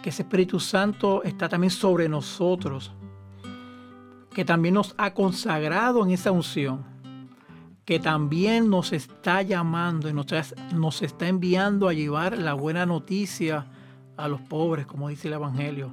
Que 0.02 0.10
ese 0.10 0.24
Espíritu 0.24 0.60
Santo 0.60 1.24
está 1.24 1.50
también 1.50 1.72
sobre 1.72 2.08
nosotros, 2.08 2.92
que 4.34 4.46
también 4.46 4.76
nos 4.76 4.96
ha 4.98 5.14
consagrado 5.14 6.04
en 6.04 6.12
esa 6.12 6.32
unción, 6.32 6.86
que 7.84 8.00
también 8.00 8.70
nos 8.70 8.94
está 8.94 9.42
llamando 9.42 10.08
y 10.08 10.14
nos 10.14 11.02
está 11.02 11.28
enviando 11.28 11.88
a 11.88 11.94
llevar 11.94 12.38
la 12.38 12.54
buena 12.54 12.86
noticia 12.86 13.66
a 14.16 14.28
los 14.28 14.42
pobres, 14.42 14.86
como 14.86 15.10
dice 15.10 15.28
el 15.28 15.34
Evangelio. 15.34 15.92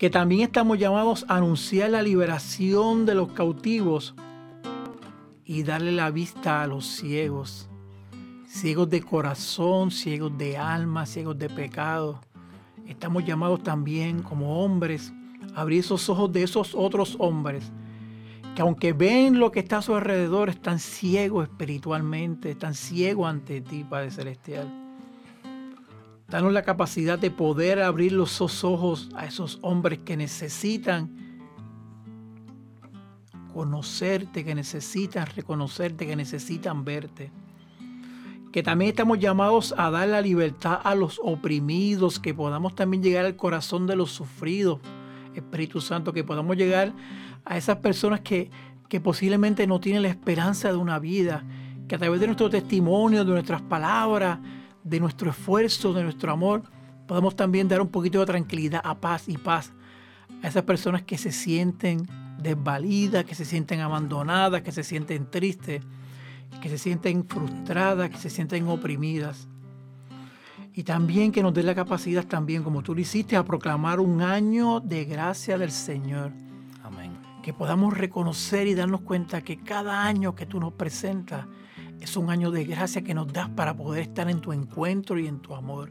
Que 0.00 0.08
también 0.08 0.40
estamos 0.40 0.78
llamados 0.78 1.26
a 1.28 1.36
anunciar 1.36 1.90
la 1.90 2.00
liberación 2.00 3.04
de 3.04 3.14
los 3.14 3.32
cautivos 3.32 4.14
y 5.44 5.62
darle 5.62 5.92
la 5.92 6.10
vista 6.10 6.62
a 6.62 6.66
los 6.66 6.86
ciegos, 6.86 7.68
ciegos 8.46 8.88
de 8.88 9.02
corazón, 9.02 9.90
ciegos 9.90 10.38
de 10.38 10.56
alma, 10.56 11.04
ciegos 11.04 11.38
de 11.38 11.50
pecado. 11.50 12.18
Estamos 12.86 13.26
llamados 13.26 13.62
también 13.62 14.22
como 14.22 14.64
hombres 14.64 15.12
a 15.54 15.60
abrir 15.60 15.80
esos 15.80 16.08
ojos 16.08 16.32
de 16.32 16.44
esos 16.44 16.74
otros 16.74 17.16
hombres 17.18 17.70
que 18.56 18.62
aunque 18.62 18.94
ven 18.94 19.38
lo 19.38 19.52
que 19.52 19.60
está 19.60 19.78
a 19.78 19.82
su 19.82 19.94
alrededor, 19.94 20.48
están 20.48 20.78
ciegos 20.78 21.46
espiritualmente, 21.46 22.52
están 22.52 22.72
ciegos 22.72 23.28
ante 23.28 23.60
ti, 23.60 23.84
Padre 23.84 24.10
Celestial. 24.10 24.79
Danos 26.30 26.52
la 26.52 26.62
capacidad 26.62 27.18
de 27.18 27.32
poder 27.32 27.82
abrir 27.82 28.12
los 28.12 28.40
ojos 28.40 29.10
a 29.16 29.26
esos 29.26 29.58
hombres 29.62 29.98
que 30.04 30.16
necesitan 30.16 31.10
conocerte, 33.52 34.44
que 34.44 34.54
necesitan 34.54 35.26
reconocerte, 35.34 36.06
que 36.06 36.14
necesitan 36.14 36.84
verte. 36.84 37.32
que 38.52 38.64
también 38.64 38.90
estamos 38.90 39.20
llamados 39.20 39.72
a 39.78 39.90
dar 39.90 40.08
la 40.08 40.20
libertad 40.20 40.80
a 40.82 40.96
los 40.96 41.20
oprimidos, 41.22 42.18
que 42.18 42.34
podamos 42.34 42.74
también 42.74 43.00
llegar 43.00 43.24
al 43.24 43.36
corazón 43.36 43.86
de 43.86 43.94
los 43.94 44.10
sufridos, 44.10 44.80
Espíritu 45.34 45.80
Santo, 45.80 46.12
que 46.12 46.24
podamos 46.24 46.56
llegar 46.56 46.92
a 47.44 47.56
esas 47.56 47.76
personas 47.76 48.20
que, 48.20 48.50
que 48.88 49.00
posiblemente 49.00 49.68
no 49.68 49.78
tienen 49.78 50.02
la 50.02 50.08
esperanza 50.08 50.68
de 50.68 50.76
una 50.76 50.98
vida, 50.98 51.44
que 51.86 51.94
a 51.94 51.98
través 51.98 52.18
de 52.18 52.26
nuestro 52.26 52.50
testimonio, 52.50 53.24
de 53.24 53.30
nuestras 53.30 53.62
palabras, 53.62 54.40
de 54.84 55.00
nuestro 55.00 55.30
esfuerzo, 55.30 55.92
de 55.92 56.02
nuestro 56.02 56.32
amor, 56.32 56.62
podamos 57.06 57.36
también 57.36 57.68
dar 57.68 57.80
un 57.80 57.88
poquito 57.88 58.20
de 58.20 58.26
tranquilidad, 58.26 58.80
a 58.84 58.98
paz 59.00 59.28
y 59.28 59.36
paz 59.36 59.72
a 60.42 60.48
esas 60.48 60.62
personas 60.62 61.02
que 61.02 61.18
se 61.18 61.32
sienten 61.32 62.06
desvalidas, 62.40 63.24
que 63.24 63.34
se 63.34 63.44
sienten 63.44 63.80
abandonadas, 63.80 64.62
que 64.62 64.72
se 64.72 64.82
sienten 64.82 65.30
tristes, 65.30 65.82
que 66.62 66.68
se 66.68 66.78
sienten 66.78 67.26
frustradas, 67.26 68.10
que 68.10 68.16
se 68.16 68.30
sienten 68.30 68.68
oprimidas. 68.68 69.48
Y 70.72 70.84
también 70.84 71.32
que 71.32 71.42
nos 71.42 71.52
dé 71.52 71.62
la 71.62 71.74
capacidad 71.74 72.24
también, 72.24 72.62
como 72.62 72.82
tú 72.82 72.94
lo 72.94 73.00
hiciste, 73.00 73.36
a 73.36 73.44
proclamar 73.44 74.00
un 74.00 74.22
año 74.22 74.80
de 74.80 75.04
gracia 75.04 75.58
del 75.58 75.72
Señor. 75.72 76.32
Amén. 76.82 77.12
Que 77.42 77.52
podamos 77.52 77.96
reconocer 77.96 78.66
y 78.66 78.74
darnos 78.74 79.00
cuenta 79.00 79.42
que 79.42 79.58
cada 79.58 80.04
año 80.04 80.34
que 80.34 80.46
tú 80.46 80.60
nos 80.60 80.72
presentas 80.72 81.46
es 82.00 82.16
un 82.16 82.30
año 82.30 82.50
de 82.50 82.64
gracia 82.64 83.02
que 83.02 83.14
nos 83.14 83.32
das 83.32 83.48
para 83.50 83.76
poder 83.76 84.02
estar 84.02 84.28
en 84.30 84.40
tu 84.40 84.52
encuentro 84.52 85.18
y 85.18 85.26
en 85.26 85.40
tu 85.40 85.54
amor. 85.54 85.90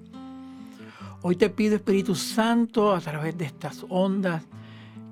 Hoy 1.22 1.36
te 1.36 1.50
pido, 1.50 1.76
Espíritu 1.76 2.15
Santo, 2.15 2.93
a 2.93 3.02
través 3.02 3.38
de 3.38 3.45
estas 3.45 3.86
ondas, 3.89 4.43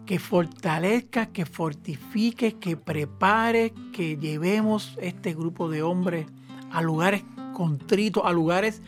que 0.06 0.20
fortalezca, 0.20 1.28
que 1.28 1.46
fortifique, 1.46 2.54
que 2.54 2.78
prepare, 2.78 3.74
que 3.92 4.16
llevemos 4.16 4.98
este 5.02 5.34
grupo 5.34 5.70
de 5.70 5.84
hombres 5.84 6.28
a 6.72 6.82
lugares 6.82 7.24
contritos, 7.54 8.24
a 8.26 8.32
lugares 8.32 8.82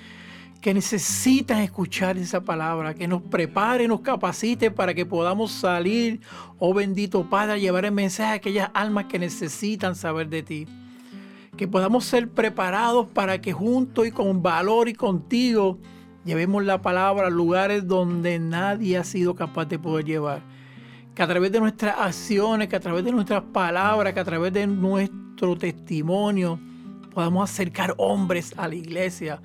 que 0.62 0.74
necesitan 0.74 1.60
escuchar 1.60 2.17
esa 2.17 2.41
palabra, 2.41 2.93
que 2.93 3.08
nos 3.08 3.22
prepare, 3.22 3.88
nos 3.88 4.02
capacite 4.02 4.72
para 4.72 4.93
que 4.93 5.06
podamos 5.06 5.52
salir, 5.52 6.22
oh 6.58 6.74
bendito 6.74 7.30
Padre, 7.30 7.54
a 7.54 7.58
llevar 7.58 7.86
el 7.86 7.91
mensaje 7.91 8.32
a 8.32 8.36
aquellas 8.36 8.69
almas 8.74 9.06
que 9.06 9.19
necesitan 9.19 9.95
saber 9.95 10.30
de 10.30 10.43
ti. 10.43 10.67
Que 11.60 11.67
podamos 11.67 12.06
ser 12.06 12.30
preparados 12.30 13.08
para 13.08 13.41
que 13.41 13.52
juntos 13.52 14.08
y 14.08 14.12
con 14.12 14.41
valor 14.41 14.88
y 14.88 14.93
contigo 14.93 15.78
llevemos 16.24 16.63
la 16.63 16.82
palabra 16.82 17.28
a 17.28 17.30
lugares 17.30 17.86
donde 17.86 18.39
nadie 18.39 18.95
ha 18.95 19.04
sido 19.04 19.36
capaz 19.36 19.65
de 19.65 19.78
poder 19.78 20.06
llevar. 20.06 20.41
Que 21.13 21.22
a 21.22 21.28
través 21.28 21.52
de 21.52 21.60
nuestras 21.60 22.00
acciones, 22.00 22.69
que 22.69 22.78
a 22.78 22.80
través 22.80 23.04
de 23.04 23.12
nuestras 23.12 23.43
palabras, 23.43 24.13
que 24.13 24.22
a 24.22 24.24
través 24.24 24.54
de 24.54 24.67
nuestro 24.67 25.58
testimonio, 25.58 26.58
podamos 27.13 27.52
acercar 27.52 27.93
hombres 27.98 28.54
a 28.56 28.65
la 28.69 28.76
iglesia. 28.76 29.41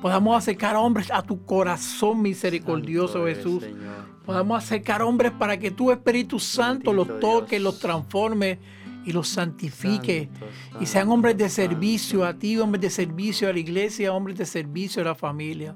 Podamos 0.00 0.38
acercar 0.38 0.76
hombres 0.76 1.10
a 1.10 1.20
tu 1.20 1.44
corazón 1.44 2.22
misericordioso, 2.22 3.26
Jesús. 3.26 3.64
Señor. 3.64 4.06
Podamos 4.24 4.62
acercar 4.62 5.02
hombres 5.02 5.32
para 5.32 5.58
que 5.58 5.72
tu 5.72 5.90
Espíritu 5.90 6.38
Santo 6.38 6.92
los 6.92 7.18
toque, 7.18 7.58
Dios. 7.58 7.62
los 7.62 7.80
transforme 7.80 8.60
y 9.06 9.12
los 9.12 9.28
santifique. 9.28 10.28
Santo, 10.32 10.82
y 10.82 10.86
sean 10.86 11.08
hombres 11.08 11.38
de 11.38 11.48
santo. 11.48 11.70
servicio 11.70 12.26
a 12.26 12.34
ti, 12.34 12.58
hombres 12.58 12.82
de 12.82 12.90
servicio 12.90 13.48
a 13.48 13.52
la 13.52 13.58
iglesia, 13.58 14.12
hombres 14.12 14.36
de 14.36 14.44
servicio 14.44 15.00
a 15.00 15.06
la 15.06 15.14
familia. 15.14 15.74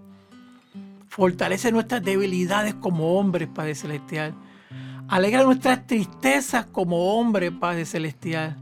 Fortalece 1.09 1.73
nuestras 1.73 2.03
debilidades 2.03 2.75
como 2.75 3.19
hombres, 3.19 3.49
Padre 3.49 3.75
Celestial. 3.75 4.35
Alegra 5.09 5.45
nuestras 5.45 5.87
tristezas 5.87 6.67
como 6.67 7.17
hombres, 7.17 7.53
Padre 7.53 7.85
Celestial. 7.85 8.57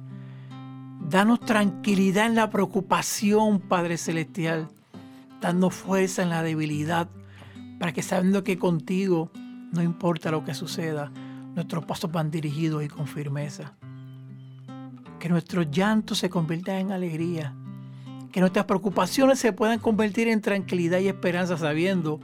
Danos 1.08 1.40
tranquilidad 1.40 2.26
en 2.26 2.34
la 2.34 2.50
preocupación, 2.50 3.60
Padre 3.60 3.96
Celestial. 3.96 4.68
Danos 5.40 5.74
fuerza 5.74 6.22
en 6.22 6.30
la 6.30 6.42
debilidad, 6.42 7.08
para 7.78 7.92
que 7.92 8.02
sabiendo 8.02 8.44
que 8.44 8.58
contigo 8.58 9.30
no 9.72 9.82
importa 9.82 10.30
lo 10.30 10.44
que 10.44 10.54
suceda, 10.54 11.12
nuestros 11.54 11.84
pasos 11.84 12.10
van 12.10 12.30
dirigidos 12.30 12.84
y 12.84 12.88
con 12.88 13.06
firmeza. 13.06 13.77
Que 15.18 15.28
nuestros 15.28 15.70
llantos 15.70 16.18
se 16.18 16.30
conviertan 16.30 16.76
en 16.76 16.92
alegría. 16.92 17.54
Que 18.32 18.40
nuestras 18.40 18.66
preocupaciones 18.66 19.38
se 19.38 19.52
puedan 19.52 19.78
convertir 19.78 20.28
en 20.28 20.40
tranquilidad 20.40 21.00
y 21.00 21.08
esperanza 21.08 21.56
sabiendo 21.56 22.20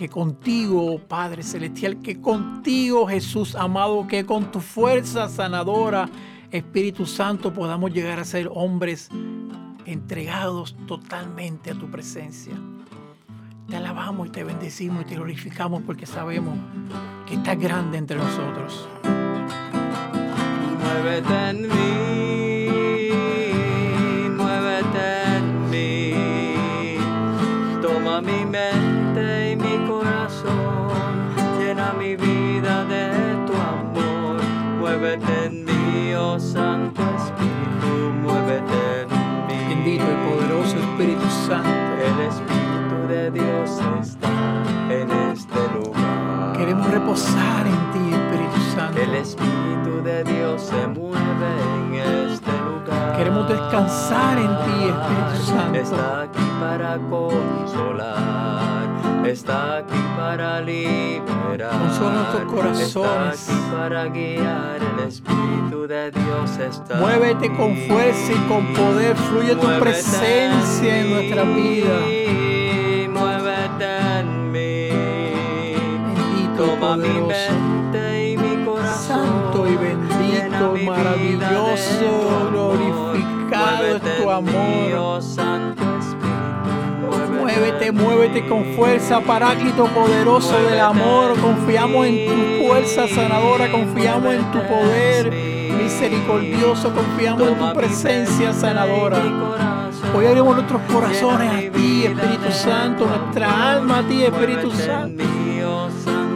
que 0.00 0.08
contigo, 0.08 0.94
oh 0.94 0.98
Padre 0.98 1.42
Celestial, 1.42 2.00
que 2.00 2.22
contigo, 2.22 3.06
Jesús 3.06 3.54
amado, 3.54 4.06
que 4.06 4.24
con 4.24 4.50
tu 4.50 4.60
fuerza 4.60 5.28
sanadora, 5.28 6.08
Espíritu 6.50 7.04
Santo, 7.04 7.52
podamos 7.52 7.92
llegar 7.92 8.18
a 8.18 8.24
ser 8.24 8.48
hombres 8.50 9.10
entregados 9.84 10.74
totalmente 10.86 11.70
a 11.70 11.74
tu 11.74 11.90
presencia. 11.90 12.54
Te 13.68 13.76
alabamos 13.76 14.28
y 14.28 14.30
te 14.30 14.42
bendecimos 14.42 15.02
y 15.02 15.04
te 15.04 15.16
glorificamos 15.16 15.82
porque 15.82 16.06
sabemos 16.06 16.58
que 17.26 17.34
estás 17.34 17.58
grande 17.58 17.98
entre 17.98 18.16
nosotros. 18.16 18.88
Muévete 20.82 21.50
en 21.50 21.62
mí, 21.68 22.09
Santo. 41.50 41.68
El 42.00 42.20
Espíritu 42.28 43.08
de 43.08 43.30
Dios 43.32 43.70
está 44.00 44.28
en 44.88 45.10
este 45.32 45.60
lugar. 45.74 46.56
Queremos 46.56 46.86
reposar 46.88 47.66
en 47.66 47.92
ti, 47.92 48.14
Espíritu 48.14 48.60
Santo. 48.76 49.00
El 49.00 49.14
Espíritu 49.16 50.02
de 50.04 50.24
Dios 50.24 50.62
se 50.62 50.86
mueve 50.86 51.52
en 51.88 51.94
este 52.30 52.52
lugar. 52.52 53.16
Queremos 53.16 53.48
descansar 53.48 54.38
en 54.38 54.46
ti, 54.46 54.84
Espíritu 54.94 55.36
Santo. 55.44 55.78
Está 55.78 56.22
aquí 56.22 56.46
para 56.60 56.98
consolar, 57.10 58.79
está 59.26 59.78
aquí 59.78 59.98
para 60.16 60.60
liberar. 60.60 61.70
Consuela 61.70 62.14
nuestros 62.14 62.52
corazones. 62.52 63.48
Está 63.48 63.52
aquí 63.52 63.70
para 63.72 64.04
guiar, 64.06 64.78
el 64.98 65.08
Espíritu 65.08 65.86
de 65.86 66.10
Dios 66.10 66.58
está 66.58 66.94
Muévete 66.96 67.48
con 67.54 67.76
fuerza 67.76 68.32
y 68.32 68.48
con 68.48 68.66
poder. 68.74 69.16
Fluye 69.16 69.54
tu 69.56 69.66
Muévete 69.66 69.80
presencia 69.80 71.00
en 71.00 71.10
nuestra 71.10 71.42
vida. 71.44 72.00
Muévete 73.10 74.18
en 74.20 74.52
mí. 74.52 74.88
Bendito 76.14 76.64
Toma 76.64 76.96
mi 76.96 77.08
poderoso. 77.08 77.52
mente 77.52 78.30
y 78.30 78.36
mi 78.36 78.64
corazón. 78.64 79.26
Santo 79.26 79.66
y 79.68 79.76
bendito, 79.76 80.72
mi 80.72 80.84
maravilloso, 80.84 82.00
tu 82.00 82.50
glorificado 82.50 83.84
es 83.96 84.22
tu 84.22 84.30
amor. 84.30 84.94
oh 84.96 85.20
Santo. 85.20 85.89
Muévete, 87.50 87.90
muévete 87.90 88.46
con 88.46 88.64
fuerza, 88.76 89.20
Paráclito 89.20 89.86
poderoso 89.86 90.56
del 90.62 90.78
amor. 90.78 91.36
Confiamos 91.40 92.06
en 92.06 92.26
tu 92.26 92.64
fuerza 92.64 93.08
sanadora, 93.08 93.70
confiamos 93.72 94.34
en 94.34 94.52
tu 94.52 94.58
poder 94.68 95.32
misericordioso, 95.82 96.94
confiamos 96.94 97.48
en 97.48 97.58
tu 97.58 97.72
presencia 97.74 98.52
sanadora. 98.52 99.18
Hoy 100.14 100.26
abrimos 100.26 100.54
nuestros 100.54 100.80
corazones 100.82 101.50
a 101.50 101.72
ti, 101.72 102.04
Espíritu 102.06 102.52
Santo, 102.52 103.06
nuestra 103.06 103.72
alma 103.72 103.98
a 103.98 104.02
ti, 104.04 104.22
Espíritu 104.22 104.70
Santo. 104.70 105.24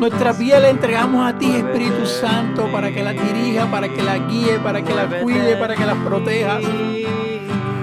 Nuestra 0.01 0.33
vida 0.33 0.59
la 0.59 0.71
entregamos 0.71 1.33
a 1.33 1.39
ti, 1.39 1.55
Espíritu 1.55 2.07
Santo, 2.07 2.67
para 2.73 2.93
que 2.93 3.05
la 3.05 3.13
dirija, 3.13 3.67
para 3.71 3.89
que 3.89 4.03
la 4.03 4.19
guíe, 4.19 4.59
para 4.59 4.83
que 4.83 4.93
la 4.93 5.07
cuide, 5.21 5.57
para 5.57 5.77
que 5.77 5.87
la 5.87 5.95
proteja. 5.95 6.59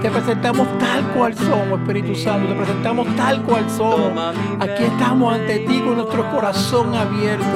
Te 0.02 0.10
presentamos 0.10 0.66
tal 0.80 1.04
cual 1.14 1.32
somos, 1.32 1.80
Espíritu 1.80 2.16
Santo. 2.16 2.48
Te 2.48 2.54
presentamos 2.56 3.06
tal 3.14 3.40
cual 3.42 3.70
somos. 3.70 4.34
Aquí 4.58 4.82
estamos 4.82 5.32
ante 5.32 5.60
ti 5.60 5.78
con 5.78 5.94
nuestro 5.94 6.28
corazón 6.32 6.92
abierto. 6.92 7.46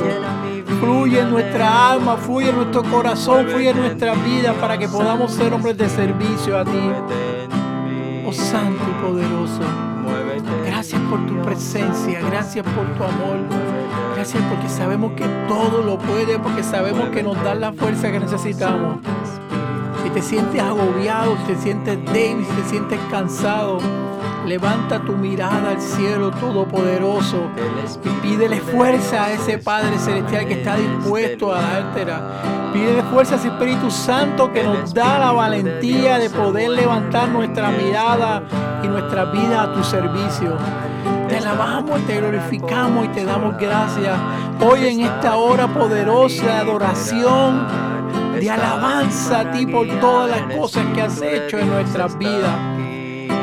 Fluye 0.78 1.22
en 1.22 1.30
nuestra 1.30 1.90
alma, 1.90 2.16
fluye 2.16 2.50
en 2.50 2.56
nuestro 2.56 2.84
corazón, 2.84 3.48
fluye 3.48 3.70
en 3.70 3.78
nuestra 3.78 4.14
vida 4.14 4.52
para 4.60 4.78
que 4.78 4.86
podamos 4.86 5.32
ser 5.32 5.52
hombres 5.52 5.76
de 5.76 5.88
servicio 5.88 6.56
a 6.56 6.64
ti. 6.64 6.92
Oh 8.24 8.32
Santo 8.32 8.80
y 8.90 9.04
poderoso. 9.04 9.62
Gracias 10.66 11.00
por 11.10 11.26
tu 11.26 11.42
presencia, 11.42 12.20
gracias 12.20 12.64
por 12.64 12.86
tu 12.94 13.02
amor. 13.02 13.38
Gracias 14.14 14.40
porque 14.44 14.68
sabemos 14.68 15.12
que 15.16 15.24
todo 15.48 15.82
lo 15.82 15.98
puede, 15.98 16.38
porque 16.38 16.62
sabemos 16.62 17.08
que 17.08 17.24
nos 17.24 17.42
da 17.42 17.56
la 17.56 17.72
fuerza 17.72 18.12
que 18.12 18.20
necesitamos. 18.20 18.98
Te 20.16 20.22
sientes 20.22 20.62
agobiado, 20.62 21.36
te 21.46 21.54
sientes 21.56 22.02
débil, 22.10 22.46
te 22.46 22.70
sientes 22.70 22.98
cansado, 23.10 23.80
Levanta 24.46 24.98
tu 25.00 25.12
mirada 25.12 25.70
al 25.70 25.80
cielo 25.82 26.30
todopoderoso 26.30 27.50
y 28.02 28.08
pídele 28.22 28.60
fuerza 28.60 29.24
a 29.24 29.32
ese 29.32 29.58
Padre 29.58 29.98
Celestial 29.98 30.46
que 30.46 30.54
está 30.54 30.76
dispuesto 30.76 31.52
a 31.52 31.60
dártela. 31.60 32.70
Pídele 32.72 33.02
fuerza 33.02 33.34
a 33.34 33.38
ese 33.38 33.48
Espíritu 33.48 33.90
Santo 33.90 34.50
que 34.52 34.62
nos 34.62 34.94
da 34.94 35.18
la 35.18 35.32
valentía 35.32 36.18
de 36.18 36.30
poder 36.30 36.70
levantar 36.70 37.28
nuestra 37.28 37.70
mirada 37.70 38.42
y 38.82 38.86
nuestra 38.86 39.26
vida 39.26 39.64
a 39.64 39.74
tu 39.74 39.84
servicio. 39.84 40.56
Te 41.28 41.38
alabamos, 41.38 42.06
te 42.06 42.18
glorificamos 42.18 43.04
y 43.06 43.08
te 43.08 43.24
damos 43.24 43.58
gracias. 43.58 44.16
Hoy 44.60 44.86
en 44.86 45.00
esta 45.00 45.36
hora 45.36 45.66
poderosa 45.66 46.46
de 46.46 46.52
adoración, 46.52 47.66
de 48.40 48.50
alabanza 48.50 49.40
a 49.40 49.50
ti 49.50 49.66
por 49.66 49.86
todas 50.00 50.30
las 50.30 50.56
cosas 50.56 50.84
que 50.94 51.02
has 51.02 51.20
hecho 51.22 51.58
en 51.58 51.70
nuestras 51.70 52.18
vidas. 52.18 52.54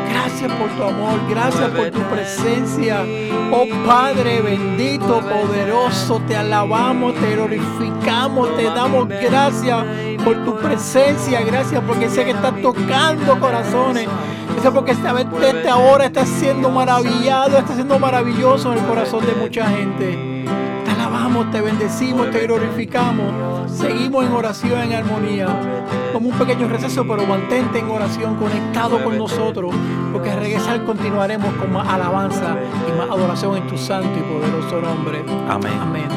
Gracias 0.09 0.51
por 0.53 0.69
tu 0.69 0.83
amor, 0.83 1.19
gracias 1.29 1.69
por 1.71 1.89
tu 1.89 1.99
presencia. 2.03 3.03
Oh 3.51 3.65
Padre 3.85 4.41
bendito, 4.41 5.21
poderoso, 5.21 6.21
te 6.27 6.35
alabamos, 6.35 7.15
te 7.15 7.35
glorificamos, 7.35 8.55
te 8.55 8.63
damos 8.65 9.07
gracias 9.07 9.85
por 10.23 10.43
tu 10.45 10.55
presencia. 10.57 11.41
Gracias 11.41 11.81
porque 11.85 12.09
sé 12.09 12.25
que 12.25 12.31
estás 12.31 12.61
tocando 12.61 13.39
corazones. 13.39 14.07
Gracias 14.51 14.73
porque 14.73 14.91
esta 14.91 15.13
vez, 15.13 15.25
esta 15.43 15.77
hora 15.77 16.05
está 16.05 16.25
siendo 16.25 16.69
maravillado, 16.69 17.57
está 17.57 17.73
siendo 17.73 17.97
maravilloso 17.99 18.71
en 18.71 18.79
el 18.79 18.85
corazón 18.85 19.25
de 19.25 19.33
mucha 19.33 19.67
gente. 19.67 20.33
Te 21.43 21.49
alabamos, 21.49 21.51
te 21.51 21.61
bendecimos, 21.61 22.31
te 22.31 22.47
glorificamos. 22.47 23.71
Seguimos 23.71 24.25
en 24.25 24.31
oración, 24.31 24.81
en 24.81 24.93
armonía. 24.93 25.47
Como 26.13 26.29
un 26.29 26.37
pequeño 26.37 26.67
receso, 26.67 27.05
pero 27.07 27.25
mantente 27.25 27.79
en 27.79 27.89
oración, 27.89 28.35
conectado 28.35 29.03
con 29.03 29.17
nosotros, 29.17 29.73
porque 30.11 30.31
al 30.31 30.39
regresar 30.39 30.83
continuaremos 30.85 31.53
con 31.55 31.71
más 31.71 31.87
alabanza 31.87 32.55
y 32.87 32.97
más 32.97 33.09
adoración 33.09 33.57
en 33.57 33.67
tu 33.67 33.77
santo 33.77 34.19
y 34.19 34.21
poderoso 34.21 34.81
nombre. 34.81 35.23
Amén. 35.49 35.73
Amén. 35.79 36.07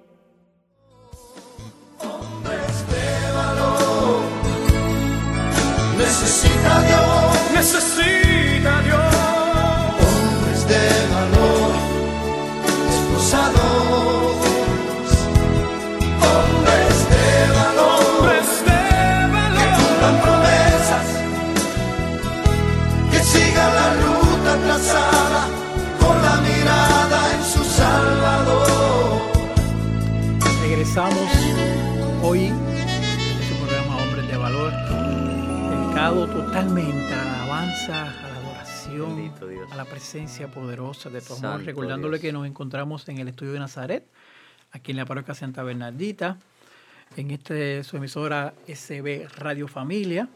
necesita 5.97 7.05
dedicado 36.15 36.28
totalmente 36.28 37.13
a 37.13 37.23
la 37.23 37.43
alabanza, 37.43 38.04
a 38.04 38.30
la 38.30 38.36
adoración, 38.38 39.15
Bendito 39.15 39.47
Dios. 39.47 39.71
a 39.71 39.75
la 39.75 39.86
presencia 39.86 40.47
poderosa 40.49 41.10
de 41.10 41.21
tu 41.21 41.34
amor, 41.34 41.41
Santo 41.41 41.65
recordándole 41.65 42.17
Dios. 42.17 42.21
que 42.21 42.34
nos 42.34 42.47
encontramos 42.47 43.08
en 43.10 43.19
el 43.19 43.28
estudio 43.28 43.54
de 43.54 43.60
Nazaret, 43.60 44.08
aquí 44.71 44.91
en 44.91 44.97
la 44.97 45.06
parroquia 45.06 45.34
Santa 45.34 45.63
Bernardita, 45.63 46.39
en 47.17 47.32
este, 47.32 47.84
su 47.84 47.97
emisora 47.97 48.54
SB 48.67 49.28
Radio 49.38 49.67
Familia, 49.67 50.30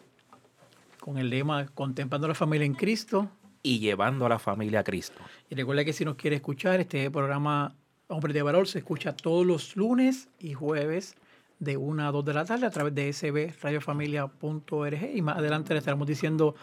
con 1.00 1.18
el 1.18 1.30
lema 1.30 1.68
Contemplando 1.68 2.28
la 2.28 2.36
familia 2.36 2.65
en 2.65 2.74
Cristo. 2.74 3.30
Y 3.63 3.80
llevando 3.80 4.26
a 4.26 4.30
la 4.30 4.39
familia 4.39 4.82
a 4.82 4.84
Cristo. 4.84 5.22
Y 5.50 5.56
recuerda 5.56 5.86
que 5.86 5.94
si 5.94 6.06
nos 6.06 6.15
quiere 6.15 6.36
escuchar, 6.36 6.80
este 6.80 7.10
programa 7.10 7.76
Hombres 8.08 8.34
de 8.34 8.42
Valor 8.42 8.68
se 8.68 8.80
escucha 8.80 9.15
todos 9.15 9.46
los 9.46 9.76
lunes 9.76 10.28
y 10.39 10.54
jueves 10.54 11.15
de 11.60 11.78
1 11.78 12.08
a 12.08 12.12
2 12.12 12.26
de 12.26 12.34
la 12.34 12.45
tarde 12.45 12.65
a 12.65 12.69
través 12.69 12.95
de 12.95 13.12
sbradiofamilia.org 13.12 15.10
y 15.13 15.22
más 15.22 15.38
adelante 15.38 15.74
le 15.74 15.80
estaremos 15.80 16.08
diciendo 16.08 16.56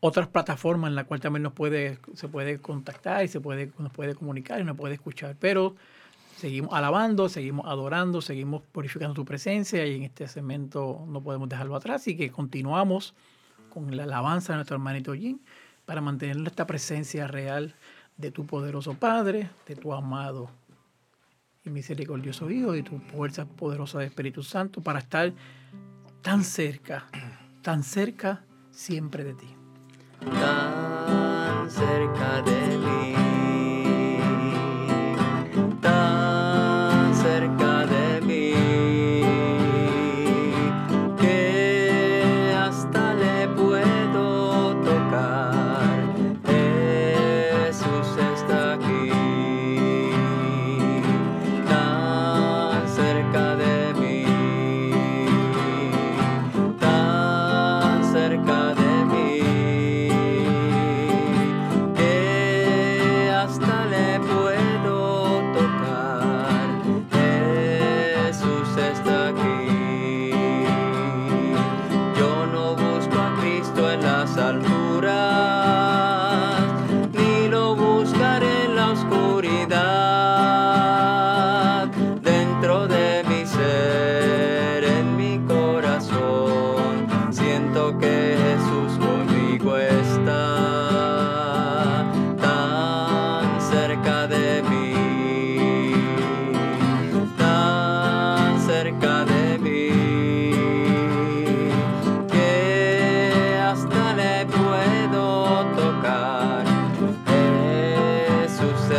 otras 0.00 0.28
plataformas 0.28 0.88
en 0.90 0.94
las 0.94 1.04
cuales 1.06 1.22
también 1.22 1.42
nos 1.42 1.52
puede, 1.52 1.98
se 2.14 2.28
puede 2.28 2.58
contactar 2.58 3.24
y 3.24 3.28
se 3.28 3.40
puede, 3.40 3.72
nos 3.78 3.92
puede 3.92 4.14
comunicar 4.14 4.60
y 4.60 4.64
nos 4.64 4.76
puede 4.76 4.94
escuchar. 4.94 5.36
Pero 5.38 5.74
seguimos 6.36 6.72
alabando, 6.72 7.28
seguimos 7.28 7.66
adorando, 7.66 8.22
seguimos 8.22 8.62
purificando 8.72 9.14
tu 9.14 9.24
presencia 9.24 9.86
y 9.86 9.96
en 9.96 10.02
este 10.04 10.26
segmento 10.26 11.04
no 11.06 11.22
podemos 11.22 11.48
dejarlo 11.48 11.76
atrás 11.76 12.08
y 12.08 12.16
que 12.16 12.30
continuamos 12.30 13.14
con 13.68 13.94
la 13.96 14.04
alabanza 14.04 14.52
de 14.52 14.56
nuestro 14.56 14.76
hermanito 14.76 15.14
Jim 15.14 15.38
para 15.84 16.00
mantener 16.00 16.36
esta 16.46 16.66
presencia 16.66 17.26
real 17.26 17.74
de 18.16 18.30
tu 18.30 18.46
poderoso 18.46 18.94
Padre, 18.94 19.50
de 19.66 19.76
tu 19.76 19.92
amado 19.92 20.50
y 21.64 21.70
misericordioso 21.70 22.50
Hijo 22.50 22.74
y 22.74 22.82
tu 22.82 22.98
fuerza 22.98 23.46
poderosa 23.46 23.98
de 23.98 24.06
Espíritu 24.06 24.42
Santo 24.42 24.80
para 24.80 25.00
estar 25.00 25.32
tan 26.22 26.44
cerca, 26.44 27.06
tan 27.62 27.82
cerca 27.82 28.44
siempre 28.70 29.24
de 29.24 29.34
ti. 29.34 29.46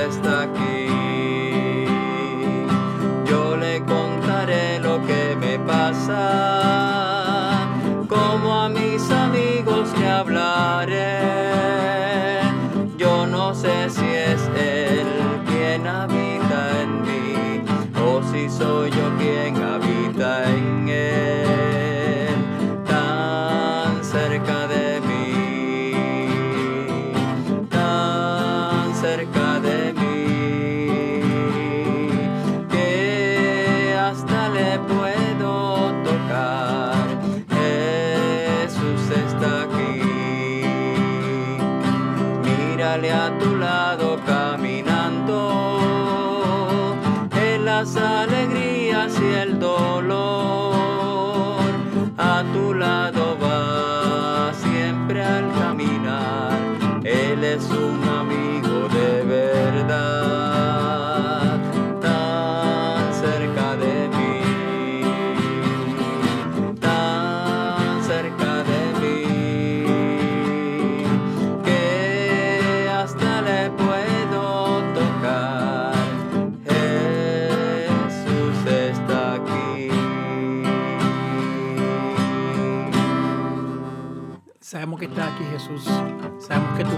Jesús 0.01 0.40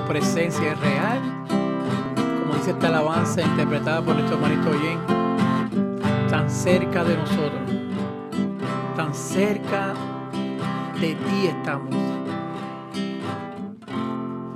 presencia 0.07 0.73
es 0.73 0.79
real. 0.79 1.21
Como 2.15 2.55
dice 2.55 2.71
esta 2.71 2.87
alabanza 2.87 3.41
interpretada 3.41 4.01
por 4.01 4.15
nuestro 4.15 4.37
hermanito 4.37 4.71
Jen, 4.79 4.99
tan 6.29 6.49
cerca 6.49 7.03
de 7.03 7.17
nosotros, 7.17 7.61
tan 8.95 9.13
cerca 9.13 9.93
de 10.99 11.15
ti 11.15 11.47
estamos. 11.47 11.95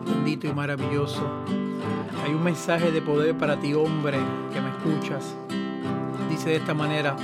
Bendito 0.06 0.48
y 0.48 0.54
maravilloso. 0.54 1.24
Hay 2.26 2.34
un 2.34 2.44
mensaje 2.44 2.92
de 2.92 3.02
poder 3.02 3.38
para 3.38 3.60
ti, 3.60 3.74
hombre, 3.74 4.18
que 4.54 4.62
me 4.62 4.70
escuchas. 4.70 5.36
Dice 6.30 6.50
de 6.50 6.56
esta 6.58 6.74
manera, 6.74 7.16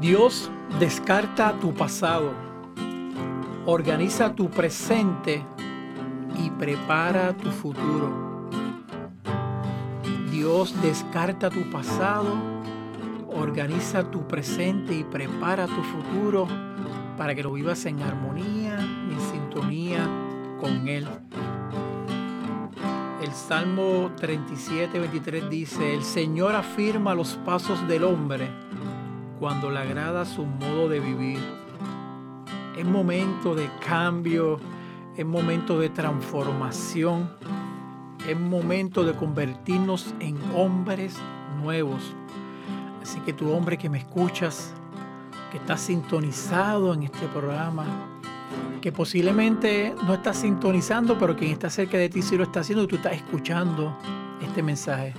Dios 0.00 0.50
descarta 0.78 1.52
tu 1.60 1.74
pasado 1.74 2.46
organiza 3.66 4.32
tu 4.32 4.48
presente 4.48 5.44
prepara 6.58 7.36
tu 7.36 7.50
futuro. 7.50 8.48
Dios 10.30 10.74
descarta 10.82 11.50
tu 11.50 11.70
pasado, 11.70 12.34
organiza 13.28 14.10
tu 14.10 14.26
presente 14.26 14.94
y 14.94 15.04
prepara 15.04 15.66
tu 15.66 15.82
futuro 15.82 16.46
para 17.16 17.34
que 17.34 17.42
lo 17.42 17.52
vivas 17.52 17.84
en 17.86 18.02
armonía 18.02 18.78
y 19.08 19.14
en 19.14 19.20
sintonía 19.20 20.08
con 20.60 20.88
Él. 20.88 21.06
El 23.22 23.32
Salmo 23.32 24.12
37, 24.16 24.98
23 24.98 25.50
dice, 25.50 25.94
el 25.94 26.02
Señor 26.02 26.54
afirma 26.54 27.14
los 27.14 27.36
pasos 27.44 27.86
del 27.88 28.04
hombre 28.04 28.48
cuando 29.40 29.70
le 29.70 29.80
agrada 29.80 30.24
su 30.24 30.44
modo 30.44 30.88
de 30.88 31.00
vivir 31.00 31.66
es 32.76 32.84
momento 32.84 33.54
de 33.54 33.70
cambio, 33.86 34.60
es 35.16 35.24
momento 35.24 35.78
de 35.78 35.88
transformación, 35.88 37.30
es 38.28 38.38
momento 38.38 39.02
de 39.04 39.14
convertirnos 39.14 40.14
en 40.20 40.36
hombres 40.54 41.16
nuevos. 41.62 42.14
Así 43.02 43.20
que 43.20 43.32
tu 43.32 43.50
hombre 43.50 43.78
que 43.78 43.88
me 43.88 43.98
escuchas, 43.98 44.74
que 45.50 45.58
estás 45.58 45.80
sintonizado 45.80 46.92
en 46.92 47.04
este 47.04 47.26
programa, 47.28 47.86
que 48.82 48.92
posiblemente 48.92 49.94
no 50.06 50.14
estás 50.14 50.38
sintonizando, 50.38 51.18
pero 51.18 51.34
quien 51.34 51.52
está 51.52 51.70
cerca 51.70 51.96
de 51.96 52.08
ti 52.08 52.20
sí 52.20 52.36
lo 52.36 52.44
está 52.44 52.60
haciendo 52.60 52.86
tú 52.86 52.96
estás 52.96 53.14
escuchando 53.14 53.96
este 54.42 54.62
mensaje. 54.62 55.14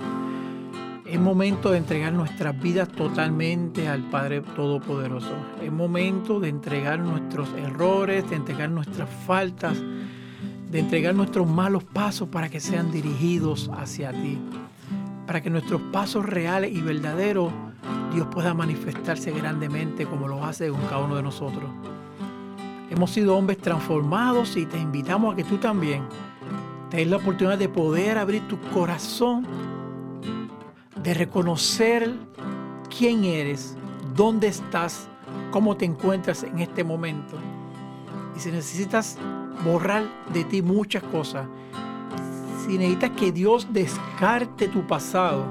Es 1.08 1.18
momento 1.18 1.70
de 1.70 1.78
entregar 1.78 2.12
nuestras 2.12 2.60
vidas 2.60 2.86
totalmente 2.90 3.88
al 3.88 4.02
Padre 4.10 4.42
Todopoderoso. 4.42 5.32
Es 5.62 5.72
momento 5.72 6.38
de 6.38 6.50
entregar 6.50 6.98
nuestros 6.98 7.48
errores, 7.54 8.28
de 8.28 8.36
entregar 8.36 8.68
nuestras 8.68 9.08
faltas, 9.26 9.78
de 10.70 10.78
entregar 10.78 11.14
nuestros 11.14 11.48
malos 11.48 11.82
pasos 11.82 12.28
para 12.28 12.50
que 12.50 12.60
sean 12.60 12.92
dirigidos 12.92 13.70
hacia 13.74 14.12
ti. 14.12 14.36
Para 15.26 15.40
que 15.40 15.48
nuestros 15.48 15.80
pasos 15.90 16.26
reales 16.26 16.72
y 16.72 16.82
verdaderos 16.82 17.54
Dios 18.12 18.26
pueda 18.30 18.52
manifestarse 18.52 19.30
grandemente 19.30 20.04
como 20.04 20.28
lo 20.28 20.44
hace 20.44 20.68
con 20.68 20.82
cada 20.82 20.98
uno 20.98 21.16
de 21.16 21.22
nosotros. 21.22 21.70
Hemos 22.90 23.12
sido 23.12 23.34
hombres 23.34 23.56
transformados 23.56 24.58
y 24.58 24.66
te 24.66 24.78
invitamos 24.78 25.32
a 25.32 25.36
que 25.36 25.44
tú 25.44 25.56
también 25.56 26.02
te 26.90 26.98
des 26.98 27.06
la 27.06 27.16
oportunidad 27.16 27.56
de 27.56 27.70
poder 27.70 28.18
abrir 28.18 28.46
tu 28.46 28.60
corazón 28.74 29.46
de 31.02 31.14
reconocer 31.14 32.12
quién 32.96 33.24
eres, 33.24 33.76
dónde 34.14 34.48
estás, 34.48 35.08
cómo 35.50 35.76
te 35.76 35.84
encuentras 35.84 36.42
en 36.42 36.58
este 36.58 36.84
momento. 36.84 37.36
Y 38.36 38.40
si 38.40 38.50
necesitas 38.50 39.18
borrar 39.64 40.04
de 40.32 40.44
ti 40.44 40.62
muchas 40.62 41.02
cosas, 41.04 41.46
si 42.66 42.78
necesitas 42.78 43.10
que 43.10 43.32
Dios 43.32 43.72
descarte 43.72 44.68
tu 44.68 44.86
pasado, 44.86 45.44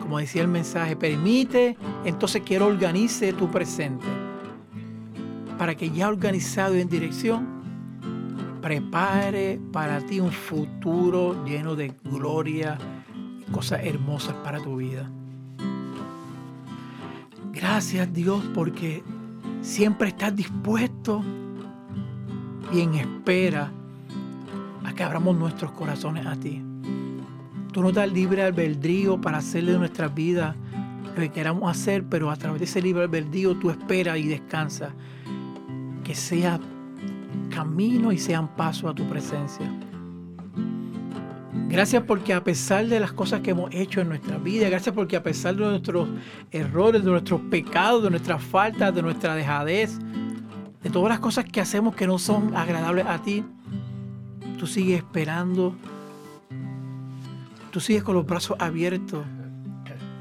como 0.00 0.18
decía 0.18 0.42
el 0.42 0.48
mensaje, 0.48 0.96
permite 0.96 1.76
entonces 2.04 2.42
que 2.42 2.60
organice 2.60 3.32
tu 3.32 3.50
presente, 3.50 4.06
para 5.58 5.74
que 5.74 5.90
ya 5.90 6.08
organizado 6.08 6.74
en 6.74 6.88
dirección, 6.88 7.60
prepare 8.60 9.60
para 9.72 10.00
ti 10.00 10.20
un 10.20 10.32
futuro 10.32 11.44
lleno 11.44 11.76
de 11.76 11.92
gloria, 12.04 12.78
cosas 13.50 13.80
hermosas 13.84 14.34
para 14.44 14.60
tu 14.60 14.76
vida. 14.76 15.10
Gracias 17.52 18.12
Dios 18.12 18.42
porque 18.54 19.02
siempre 19.60 20.08
estás 20.08 20.34
dispuesto 20.34 21.22
y 22.72 22.80
en 22.80 22.94
espera 22.94 23.70
a 24.84 24.92
que 24.94 25.02
abramos 25.02 25.36
nuestros 25.36 25.72
corazones 25.72 26.26
a 26.26 26.36
ti. 26.36 26.62
Tú 27.72 27.82
nos 27.82 27.92
das 27.92 28.10
libre 28.10 28.42
albedrío 28.42 29.20
para 29.20 29.38
hacerle 29.38 29.72
de 29.72 29.78
nuestras 29.78 30.14
vidas 30.14 30.56
lo 31.04 31.14
que 31.14 31.30
queramos 31.30 31.70
hacer, 31.70 32.04
pero 32.04 32.30
a 32.30 32.36
través 32.36 32.60
de 32.60 32.64
ese 32.64 32.80
libre 32.80 33.04
albedrío 33.04 33.56
tú 33.56 33.70
esperas 33.70 34.18
y 34.18 34.26
descansas 34.26 34.92
que 36.04 36.14
sea 36.14 36.58
camino 37.50 38.12
y 38.12 38.18
sean 38.18 38.48
paso 38.56 38.88
a 38.88 38.94
tu 38.94 39.08
presencia. 39.08 39.70
Gracias 41.70 42.02
porque 42.02 42.34
a 42.34 42.42
pesar 42.42 42.88
de 42.88 42.98
las 42.98 43.12
cosas 43.12 43.42
que 43.42 43.52
hemos 43.52 43.72
hecho 43.72 44.00
en 44.00 44.08
nuestra 44.08 44.38
vida, 44.38 44.68
gracias 44.68 44.92
porque 44.92 45.14
a 45.14 45.22
pesar 45.22 45.54
de 45.54 45.64
nuestros 45.64 46.08
errores, 46.50 47.04
de 47.04 47.10
nuestros 47.12 47.40
pecados, 47.42 48.02
de 48.02 48.10
nuestras 48.10 48.42
faltas, 48.42 48.92
de 48.92 49.00
nuestra 49.02 49.36
dejadez, 49.36 49.96
de 50.82 50.90
todas 50.90 51.10
las 51.10 51.20
cosas 51.20 51.44
que 51.44 51.60
hacemos 51.60 51.94
que 51.94 52.08
no 52.08 52.18
son 52.18 52.56
agradables 52.56 53.06
a 53.06 53.22
ti, 53.22 53.44
tú 54.58 54.66
sigues 54.66 54.98
esperando, 54.98 55.76
tú 57.70 57.78
sigues 57.78 58.02
con 58.02 58.16
los 58.16 58.26
brazos 58.26 58.56
abiertos, 58.58 59.24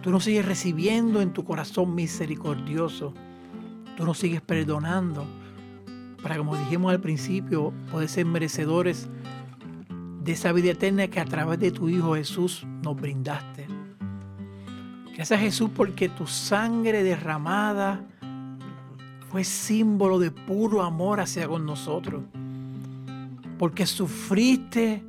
tú 0.03 0.11
nos 0.11 0.25
sigues 0.25 0.45
recibiendo 0.45 1.19
en 1.19 1.33
tu 1.33 1.45
corazón 1.45 1.95
misericordioso, 1.95 3.15
tú 3.97 4.05
nos 4.05 4.19
sigues 4.19 4.41
perdonando, 4.41 5.25
para 6.21 6.37
como 6.37 6.55
dijimos 6.55 6.91
al 6.91 6.99
principio, 6.99 7.73
poder 7.89 8.07
ser 8.07 8.27
merecedores 8.27 9.09
de 10.23 10.33
esa 10.33 10.51
vida 10.51 10.71
eterna 10.71 11.07
que 11.07 11.19
a 11.19 11.25
través 11.25 11.59
de 11.59 11.71
tu 11.71 11.89
Hijo 11.89 12.15
Jesús 12.15 12.65
nos 12.83 12.95
brindaste. 12.95 13.67
Gracias 15.15 15.39
Jesús 15.39 15.69
porque 15.75 16.09
tu 16.09 16.27
sangre 16.27 17.03
derramada 17.03 18.01
fue 19.29 19.43
símbolo 19.43 20.17
de 20.17 20.31
puro 20.31 20.81
amor 20.81 21.19
hacia 21.19 21.47
con 21.47 21.65
nosotros. 21.65 22.23
Porque 23.57 23.85
sufriste, 23.85 25.03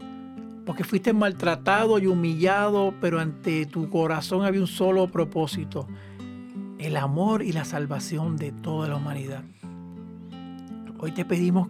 porque 0.67 0.85
fuiste 0.85 1.13
maltratado 1.13 1.99
y 1.99 2.07
humillado, 2.07 2.93
pero 3.01 3.21
ante 3.21 3.67
tu 3.67 3.89
corazón 3.89 4.45
había 4.45 4.61
un 4.61 4.67
solo 4.67 5.09
propósito, 5.09 5.87
el 6.79 6.97
amor 6.97 7.43
y 7.43 7.53
la 7.53 7.65
salvación 7.65 8.37
de 8.37 8.53
toda 8.53 8.89
la 8.89 8.97
humanidad. 8.97 9.43
Hoy 10.99 11.13
te 11.13 11.25
pedimos 11.25 11.69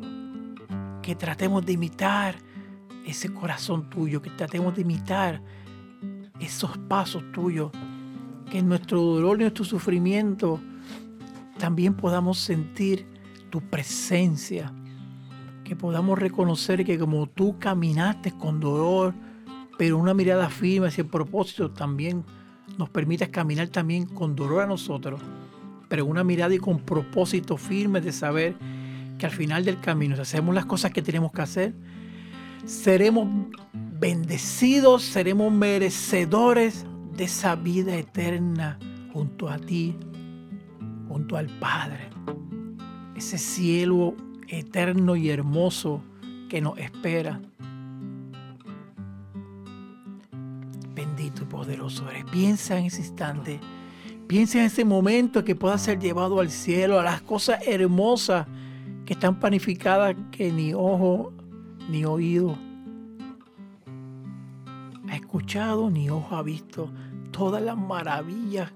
que 1.02 1.14
tratemos 1.14 1.64
de 1.64 1.72
imitar 1.72 2.36
ese 3.06 3.32
corazón 3.32 3.88
tuyo, 3.90 4.22
que 4.22 4.30
tratemos 4.30 4.74
de 4.74 4.82
imitar 4.82 5.42
esos 6.38 6.76
pasos 6.78 7.22
tuyos, 7.32 7.70
que 8.50 8.58
en 8.58 8.68
nuestro 8.68 9.00
dolor 9.00 9.38
y 9.38 9.42
nuestro 9.42 9.64
sufrimiento 9.64 10.60
también 11.58 11.94
podamos 11.94 12.38
sentir 12.38 13.06
tu 13.50 13.60
presencia, 13.60 14.72
que 15.64 15.76
podamos 15.76 16.18
reconocer 16.18 16.84
que 16.84 16.98
como 16.98 17.26
tú 17.26 17.58
caminaste 17.58 18.32
con 18.32 18.60
dolor, 18.60 19.14
pero 19.76 19.98
una 19.98 20.14
mirada 20.14 20.48
firme 20.48 20.88
hacia 20.88 21.02
el 21.02 21.08
propósito 21.08 21.70
también 21.70 22.24
nos 22.78 22.88
permitas 22.88 23.28
caminar 23.28 23.68
también 23.68 24.06
con 24.06 24.34
dolor 24.34 24.62
a 24.62 24.66
nosotros, 24.66 25.20
pero 25.88 26.06
una 26.06 26.24
mirada 26.24 26.54
y 26.54 26.58
con 26.58 26.78
propósito 26.80 27.56
firme 27.56 28.00
de 28.00 28.12
saber 28.12 28.54
que 29.18 29.26
al 29.26 29.32
final 29.32 29.64
del 29.64 29.80
camino, 29.80 30.16
si 30.16 30.22
hacemos 30.22 30.54
las 30.54 30.64
cosas 30.64 30.92
que 30.92 31.02
tenemos 31.02 31.30
que 31.30 31.42
hacer, 31.42 31.74
seremos 32.64 33.28
bendecidos, 33.98 35.02
seremos 35.02 35.52
merecedores 35.52 36.86
de 37.16 37.24
esa 37.24 37.56
vida 37.56 37.94
eterna 37.96 38.78
junto 39.12 39.48
a 39.48 39.58
ti, 39.58 39.96
junto 41.08 41.36
al 41.36 41.46
Padre. 41.58 42.08
Ese 43.14 43.38
cielo 43.38 44.14
eterno 44.48 45.16
y 45.16 45.28
hermoso 45.28 46.02
que 46.48 46.60
nos 46.60 46.78
espera. 46.78 47.40
Bendito 50.94 51.42
y 51.42 51.46
poderoso 51.46 52.08
eres. 52.10 52.24
Piensa 52.30 52.78
en 52.78 52.86
ese 52.86 53.00
instante. 53.00 53.60
Piensa 54.26 54.60
en 54.60 54.66
ese 54.66 54.84
momento 54.84 55.44
que 55.44 55.54
pueda 55.54 55.76
ser 55.76 55.98
llevado 55.98 56.40
al 56.40 56.50
cielo, 56.50 56.98
a 56.98 57.04
las 57.04 57.20
cosas 57.22 57.60
hermosas 57.66 58.46
que 59.04 59.14
están 59.14 59.38
planificadas 59.40 60.14
que 60.30 60.52
ni 60.52 60.72
ojo 60.72 61.32
ni 61.90 62.04
oído 62.04 62.56
ha 65.10 65.16
escuchado 65.16 65.90
ni 65.90 66.08
ojo 66.08 66.36
ha 66.36 66.42
visto. 66.42 66.90
Todas 67.32 67.62
las 67.62 67.76
maravillas 67.76 68.72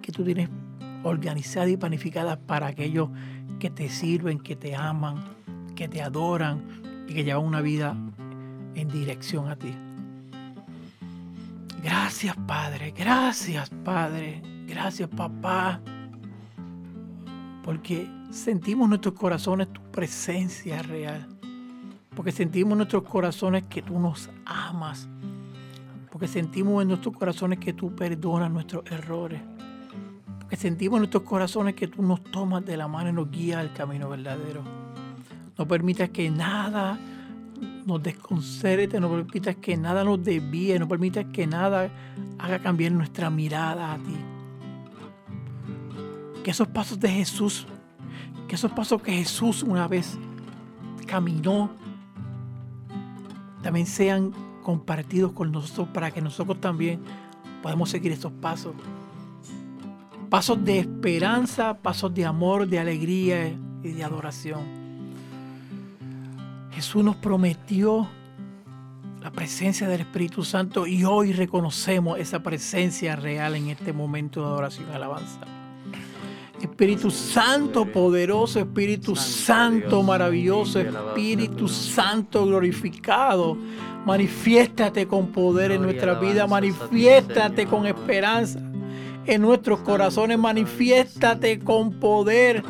que 0.00 0.12
tú 0.12 0.24
tienes 0.24 0.48
organizadas 1.02 1.70
y 1.70 1.76
planificadas 1.76 2.38
para 2.38 2.68
aquellos 2.68 3.08
que 3.58 3.70
te 3.70 3.88
sirven, 3.88 4.38
que 4.38 4.56
te 4.56 4.74
aman, 4.76 5.24
que 5.74 5.88
te 5.88 6.02
adoran 6.02 6.62
y 7.08 7.14
que 7.14 7.24
llevan 7.24 7.44
una 7.44 7.60
vida 7.60 7.96
en 8.74 8.88
dirección 8.88 9.48
a 9.48 9.56
ti. 9.56 9.74
Gracias 11.82 12.36
Padre, 12.46 12.92
gracias 12.96 13.70
Padre, 13.84 14.40
gracias 14.68 15.08
Papá, 15.08 15.80
porque 17.64 18.08
sentimos 18.30 18.84
en 18.84 18.90
nuestros 18.90 19.14
corazones 19.14 19.72
tu 19.72 19.80
presencia 19.90 20.80
real, 20.82 21.26
porque 22.14 22.32
sentimos 22.32 22.72
en 22.72 22.78
nuestros 22.78 23.04
corazones 23.04 23.64
que 23.64 23.82
tú 23.82 23.98
nos 23.98 24.30
amas, 24.44 25.08
porque 26.10 26.28
sentimos 26.28 26.82
en 26.82 26.88
nuestros 26.88 27.16
corazones 27.16 27.58
que 27.58 27.72
tú 27.72 27.94
perdonas 27.94 28.50
nuestros 28.50 28.84
errores, 28.90 29.40
porque 30.40 30.56
sentimos 30.56 30.98
en 30.98 31.02
nuestros 31.02 31.22
corazones 31.22 31.74
que 31.74 31.88
tú 31.88 32.02
nos 32.02 32.22
tomas 32.24 32.64
de 32.64 32.76
la 32.76 32.88
mano 32.88 33.08
y 33.10 33.12
nos 33.12 33.30
guías 33.30 33.58
al 33.58 33.72
camino 33.72 34.08
verdadero. 34.08 34.62
No 35.56 35.66
permitas 35.66 36.10
que 36.10 36.30
nada 36.30 36.98
nos 37.86 38.02
desconcerte, 38.02 39.00
no 39.00 39.10
permitas 39.10 39.56
que 39.56 39.76
nada 39.76 40.04
nos 40.04 40.22
desvíe, 40.22 40.78
no 40.78 40.88
permitas 40.88 41.26
que 41.32 41.46
nada 41.46 41.90
haga 42.38 42.58
cambiar 42.58 42.92
nuestra 42.92 43.30
mirada 43.30 43.92
a 43.92 43.98
ti. 43.98 44.16
Que 46.44 46.50
esos 46.50 46.68
pasos 46.68 46.98
de 46.98 47.08
Jesús, 47.08 47.66
que 48.48 48.56
esos 48.56 48.72
pasos 48.72 49.00
que 49.00 49.12
Jesús 49.12 49.62
una 49.62 49.86
vez 49.88 50.18
caminó, 51.06 51.70
también 53.62 53.86
sean 53.86 54.32
compartidos 54.62 55.32
con 55.32 55.52
nosotros 55.52 55.88
para 55.92 56.10
que 56.10 56.20
nosotros 56.20 56.60
también 56.60 57.00
podamos 57.62 57.90
seguir 57.90 58.12
esos 58.12 58.32
pasos. 58.32 58.74
Pasos 60.28 60.64
de 60.64 60.80
esperanza, 60.80 61.78
pasos 61.78 62.12
de 62.14 62.24
amor, 62.24 62.66
de 62.66 62.78
alegría 62.78 63.48
y 63.82 63.92
de 63.92 64.04
adoración. 64.04 64.60
Jesús 66.72 67.04
nos 67.04 67.16
prometió 67.16 68.08
la 69.20 69.30
presencia 69.30 69.88
del 69.88 70.00
Espíritu 70.00 70.42
Santo 70.42 70.86
y 70.86 71.04
hoy 71.04 71.32
reconocemos 71.32 72.18
esa 72.18 72.42
presencia 72.42 73.14
real 73.14 73.54
en 73.54 73.68
este 73.68 73.92
momento 73.92 74.40
de 74.40 74.46
adoración 74.46 74.88
y 74.90 74.94
alabanza. 74.94 75.40
Espíritu 76.62 77.10
Santo 77.10 77.84
poderoso, 77.84 78.60
Espíritu 78.60 79.16
Santo 79.16 80.00
maravilloso, 80.04 80.78
Espíritu 80.78 81.66
Santo 81.66 82.46
glorificado. 82.46 83.56
Manifiéstate 84.06 85.08
con 85.08 85.32
poder 85.32 85.72
en 85.72 85.82
nuestra 85.82 86.14
vida, 86.14 86.46
manifiéstate 86.46 87.66
con 87.66 87.86
esperanza 87.86 88.60
en 89.26 89.42
nuestros 89.42 89.80
corazones, 89.80 90.38
manifiéstate 90.38 91.58
con 91.58 91.92
poder 91.98 92.62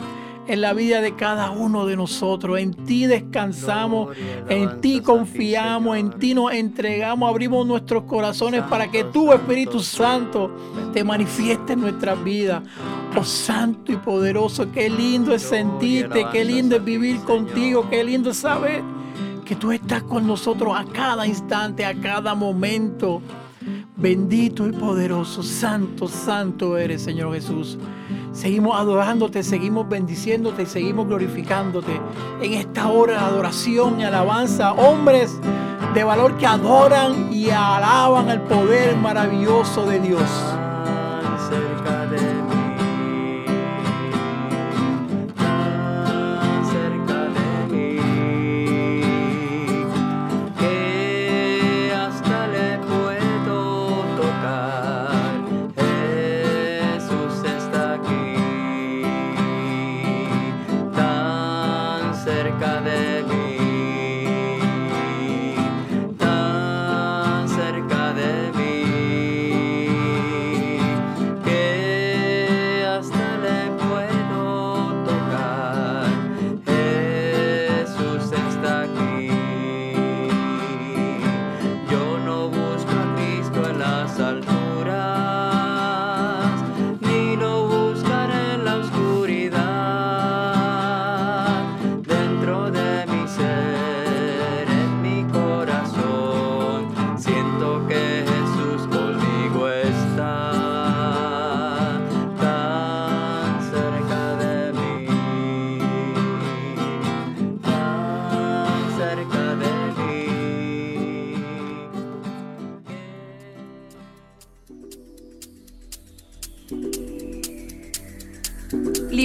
en 0.47 0.61
la 0.61 0.73
vida 0.73 1.01
de 1.01 1.15
cada 1.15 1.51
uno 1.51 1.87
de 1.87 1.97
nosotros. 1.97 2.59
En 2.59 2.73
ti 2.73 3.07
descansamos, 3.07 4.17
en 4.49 4.81
ti 4.81 5.01
confiamos, 5.01 5.97
en 5.97 6.11
ti 6.11 6.35
nos 6.35 6.53
entregamos, 6.53 7.29
abrimos 7.29 7.67
nuestros 7.67 8.05
corazones 8.05 8.63
para 8.63 8.91
que 8.91 9.05
tú, 9.05 9.33
Espíritu 9.33 9.81
Santo, 9.81 10.51
te 10.93 11.05
manifiestes 11.05 11.71
en 11.71 11.81
nuestras 11.81 12.23
vidas. 12.23 12.63
Oh 13.17 13.25
Santo 13.25 13.93
y 13.93 13.97
poderoso, 13.97 14.73
qué 14.73 14.89
lindo 14.89 15.35
es 15.35 15.43
sentirte, 15.43 16.27
qué 16.33 16.45
lindo 16.45 16.77
es 16.77 16.85
vivir 16.85 17.21
contigo, 17.21 17.87
qué 17.91 18.03
lindo 18.03 18.31
es 18.31 18.39
saber 18.39 18.83
que 19.45 19.55
tú 19.57 19.71
estás 19.71 20.03
con 20.05 20.27
nosotros 20.27 20.75
a 20.75 20.85
cada 20.85 21.27
instante, 21.27 21.85
a 21.85 21.95
cada 21.95 22.35
momento. 22.35 23.21
Bendito 23.97 24.67
y 24.67 24.73
poderoso, 24.73 25.43
santo, 25.43 26.09
santo 26.09 26.77
eres, 26.77 27.03
Señor 27.03 27.35
Jesús. 27.35 27.79
Seguimos 28.33 28.81
adorándote, 28.81 29.43
seguimos 29.43 29.89
bendiciéndote 29.89 30.63
y 30.63 30.67
seguimos 30.67 31.07
glorificándote 31.07 32.01
en 32.41 32.55
esta 32.55 32.89
hora 32.89 33.13
de 33.15 33.19
adoración 33.19 34.01
y 34.01 34.05
alabanza. 34.05 34.73
Hombres 34.73 35.39
de 35.95 36.05
valor 36.05 36.39
que 36.39 36.47
adoran 36.47 37.33
y 37.33 37.51
alaban 37.51 38.31
el 38.31 38.41
poder 38.41 38.97
maravilloso 38.97 39.85
de 39.87 40.01
Dios. 40.01 40.31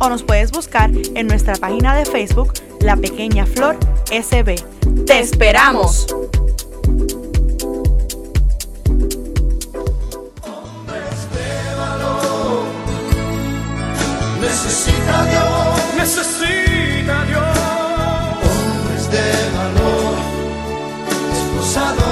o 0.00 0.08
nos 0.08 0.22
puedes 0.22 0.50
buscar 0.52 0.90
en 1.14 1.26
nuestra 1.26 1.54
página 1.56 1.94
de 1.96 2.04
Facebook 2.04 2.52
La 2.80 2.96
Pequeña 2.96 3.46
Flor 3.46 3.76
SB. 4.10 4.56
¡Te 5.06 5.18
esperamos! 5.18 6.06
Necesita 14.40 15.24
Dios, 15.24 15.96
Necesita 15.96 17.24
Dios. 17.26 17.58
hombres 18.44 19.10
de 19.10 19.26
valor, 19.56 20.14
esposados, 21.32 22.05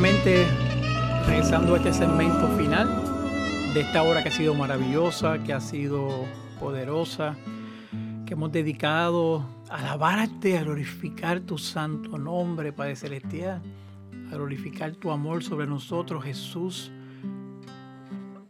nuevamente 0.00 0.46
regresando 1.26 1.74
a 1.74 1.76
este 1.76 1.92
segmento 1.92 2.48
final 2.56 2.88
de 3.74 3.80
esta 3.80 4.02
hora 4.02 4.22
que 4.22 4.30
ha 4.30 4.32
sido 4.32 4.54
maravillosa, 4.54 5.42
que 5.42 5.52
ha 5.52 5.60
sido 5.60 6.24
poderosa, 6.58 7.36
que 8.24 8.32
hemos 8.32 8.50
dedicado 8.50 9.46
a 9.68 9.76
alabarte, 9.76 10.56
a 10.56 10.64
glorificar 10.64 11.40
tu 11.40 11.58
santo 11.58 12.16
nombre, 12.16 12.72
Padre 12.72 12.96
Celestial, 12.96 13.60
a 14.32 14.36
glorificar 14.36 14.92
tu 14.92 15.10
amor 15.10 15.44
sobre 15.44 15.66
nosotros, 15.66 16.24
Jesús, 16.24 16.90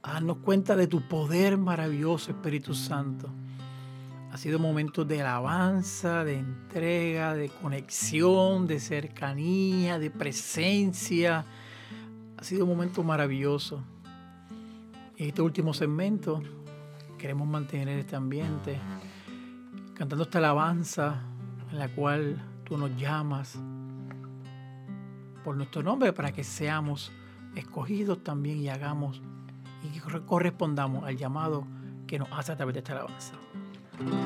a 0.02 0.12
darnos 0.12 0.36
cuenta 0.38 0.76
de 0.76 0.86
tu 0.86 1.00
poder 1.08 1.58
maravilloso, 1.58 2.30
Espíritu 2.30 2.74
Santo. 2.74 3.28
Ha 4.32 4.36
sido 4.36 4.58
momentos 4.58 5.08
de 5.08 5.20
alabanza, 5.20 6.24
de 6.24 6.38
entrega, 6.38 7.34
de 7.34 7.48
conexión, 7.48 8.66
de 8.66 8.78
cercanía, 8.78 9.98
de 9.98 10.10
presencia. 10.10 11.44
Ha 12.36 12.44
sido 12.44 12.64
un 12.64 12.70
momento 12.70 13.02
maravilloso. 13.02 13.82
En 15.16 15.28
este 15.28 15.42
último 15.42 15.74
segmento 15.74 16.42
queremos 17.18 17.46
mantener 17.48 17.98
este 17.98 18.14
ambiente, 18.16 18.78
cantando 19.94 20.24
esta 20.24 20.38
alabanza 20.38 21.22
en 21.70 21.78
la 21.78 21.88
cual 21.88 22.40
tú 22.64 22.78
nos 22.78 22.96
llamas 22.96 23.58
por 25.44 25.56
nuestro 25.56 25.82
nombre 25.82 26.12
para 26.12 26.32
que 26.32 26.44
seamos 26.44 27.12
escogidos 27.56 28.22
también 28.22 28.58
y 28.58 28.68
hagamos 28.68 29.20
y 29.82 29.98
correspondamos 29.98 31.04
al 31.04 31.16
llamado 31.16 31.66
que 32.06 32.18
nos 32.18 32.28
hace 32.32 32.52
a 32.52 32.56
través 32.56 32.74
de 32.74 32.78
esta 32.78 32.92
alabanza. 32.92 33.34
Tú 34.00 34.20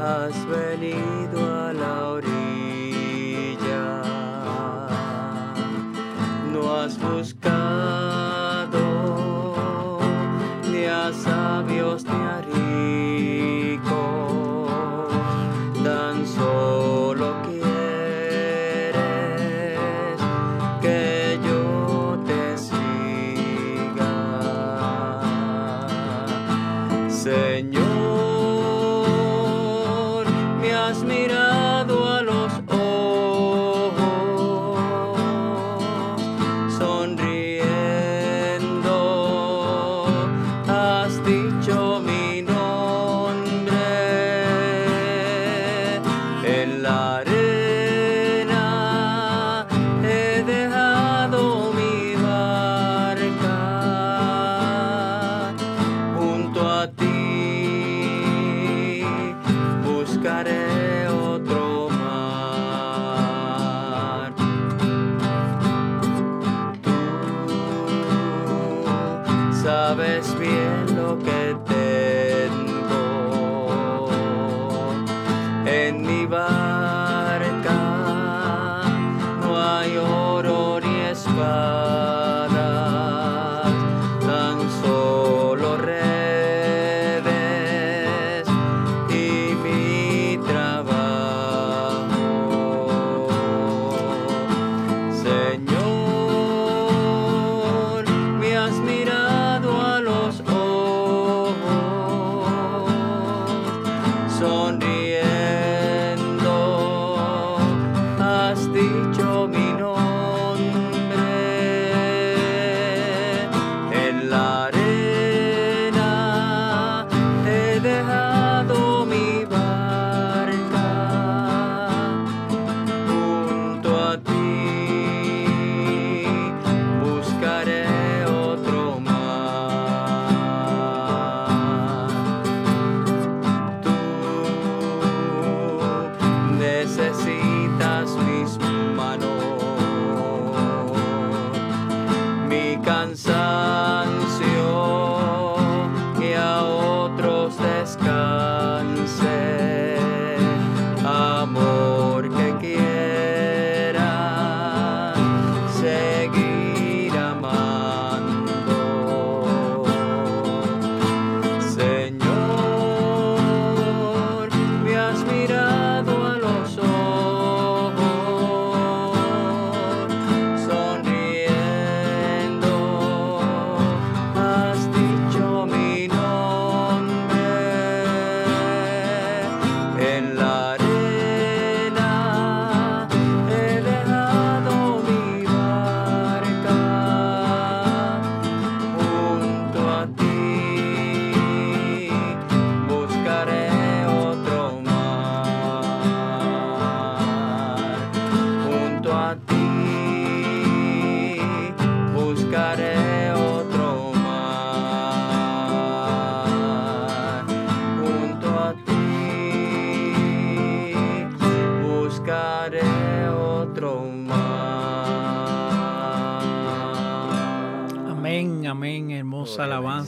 has 0.00 0.46
venido 0.46 1.38
a 1.66 1.72
la 1.72 2.08
orilla, 2.10 4.02
no 6.52 6.76
has 6.76 6.96
buscado 6.98 7.47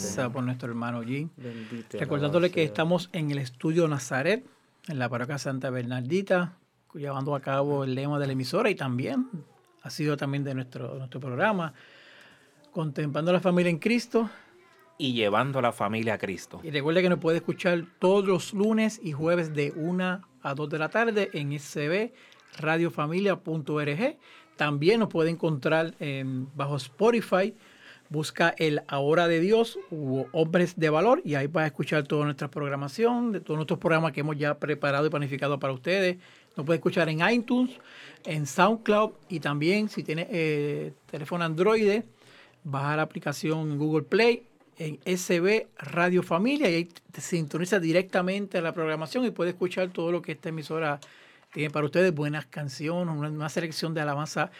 alabanza 0.00 0.32
por 0.32 0.42
nuestro 0.42 0.68
hermano 0.68 1.02
G. 1.02 1.28
Bendito 1.36 1.98
Recordándole 1.98 2.50
que 2.50 2.64
estamos 2.64 3.10
en 3.12 3.30
el 3.30 3.38
estudio 3.38 3.86
Nazaret, 3.88 4.44
en 4.88 4.98
la 4.98 5.08
parroquia 5.08 5.38
Santa 5.38 5.70
Bernardita, 5.70 6.56
llevando 6.94 7.34
a 7.34 7.40
cabo 7.40 7.84
el 7.84 7.94
lema 7.94 8.18
de 8.18 8.26
la 8.26 8.32
emisora 8.32 8.70
y 8.70 8.74
también 8.74 9.28
ha 9.82 9.90
sido 9.90 10.16
también 10.16 10.44
de 10.44 10.54
nuestro, 10.54 10.94
nuestro 10.96 11.20
programa, 11.20 11.72
contemplando 12.72 13.30
a 13.30 13.34
la 13.34 13.40
familia 13.40 13.70
en 13.70 13.78
Cristo. 13.78 14.28
y 14.98 15.14
llevando 15.14 15.60
a 15.60 15.62
la 15.62 15.72
familia 15.72 16.14
a 16.14 16.18
Cristo. 16.18 16.60
Y 16.62 16.70
recuerde 16.70 17.00
que 17.00 17.08
nos 17.08 17.18
puede 17.18 17.38
escuchar 17.38 17.86
todos 17.98 18.26
los 18.26 18.52
lunes 18.52 19.00
y 19.02 19.12
jueves 19.12 19.54
de 19.54 19.72
1 19.74 20.20
a 20.42 20.54
2 20.54 20.68
de 20.68 20.78
la 20.78 20.90
tarde 20.90 21.30
en 21.32 21.58
SCB 21.58 22.12
radiofamilia.org. 22.58 24.18
También 24.56 25.00
nos 25.00 25.08
puede 25.08 25.30
encontrar 25.30 25.94
bajo 26.54 26.76
Spotify. 26.76 27.54
Busca 28.10 28.52
el 28.58 28.82
Ahora 28.88 29.28
de 29.28 29.38
Dios 29.38 29.78
u 29.90 30.24
Hombres 30.32 30.74
de 30.76 30.90
Valor 30.90 31.22
y 31.24 31.36
ahí 31.36 31.46
vas 31.46 31.62
a 31.62 31.66
escuchar 31.68 32.08
toda 32.08 32.24
nuestra 32.24 32.48
programación, 32.48 33.30
de 33.30 33.40
todos 33.40 33.56
nuestros 33.56 33.78
programas 33.78 34.10
que 34.10 34.20
hemos 34.20 34.36
ya 34.36 34.58
preparado 34.58 35.06
y 35.06 35.10
planificado 35.10 35.60
para 35.60 35.72
ustedes. 35.72 36.18
Nos 36.56 36.66
puede 36.66 36.78
escuchar 36.78 37.08
en 37.08 37.20
iTunes, 37.30 37.70
en 38.26 38.46
SoundCloud 38.46 39.12
y 39.28 39.38
también 39.38 39.88
si 39.88 40.02
tiene 40.02 40.26
eh, 40.28 40.92
teléfono 41.08 41.44
Android, 41.44 42.02
baja 42.64 42.96
la 42.96 43.02
aplicación 43.02 43.78
Google 43.78 44.02
Play 44.02 44.42
en 44.76 44.98
SB 45.04 45.68
Radio 45.78 46.24
Familia 46.24 46.68
y 46.68 46.74
ahí 46.74 46.88
te 47.12 47.20
sintoniza 47.20 47.78
directamente 47.78 48.58
a 48.58 48.60
la 48.60 48.72
programación 48.72 49.24
y 49.24 49.30
puede 49.30 49.50
escuchar 49.50 49.90
todo 49.90 50.10
lo 50.10 50.20
que 50.20 50.32
esta 50.32 50.48
emisora 50.48 50.98
tiene 51.52 51.70
para 51.70 51.86
ustedes, 51.86 52.12
buenas 52.12 52.46
canciones, 52.46 53.14
una, 53.14 53.48
selección 53.48 53.94
de 53.94 54.00
alabanza 54.00 54.50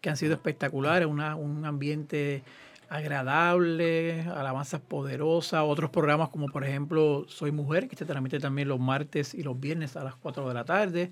que 0.00 0.10
han 0.10 0.16
sido 0.16 0.34
espectaculares, 0.34 1.06
un 1.06 1.20
ambiente 1.64 2.42
agradable, 2.88 4.22
alabanzas 4.22 4.80
poderosas, 4.80 5.62
otros 5.64 5.90
programas 5.90 6.28
como 6.28 6.46
por 6.46 6.64
ejemplo 6.64 7.24
Soy 7.28 7.50
Mujer, 7.50 7.88
que 7.88 7.96
se 7.96 8.04
transmite 8.04 8.38
también 8.38 8.68
los 8.68 8.78
martes 8.78 9.34
y 9.34 9.42
los 9.42 9.58
viernes 9.58 9.96
a 9.96 10.04
las 10.04 10.14
4 10.16 10.46
de 10.48 10.54
la 10.54 10.64
tarde, 10.64 11.10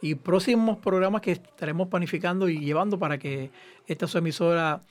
y 0.00 0.16
próximos 0.16 0.78
programas 0.78 1.22
que 1.22 1.32
estaremos 1.32 1.88
planificando 1.88 2.48
y 2.48 2.58
llevando 2.58 2.98
para 2.98 3.18
que 3.18 3.50
esta 3.86 4.08
su 4.08 4.18
emisora 4.18 4.82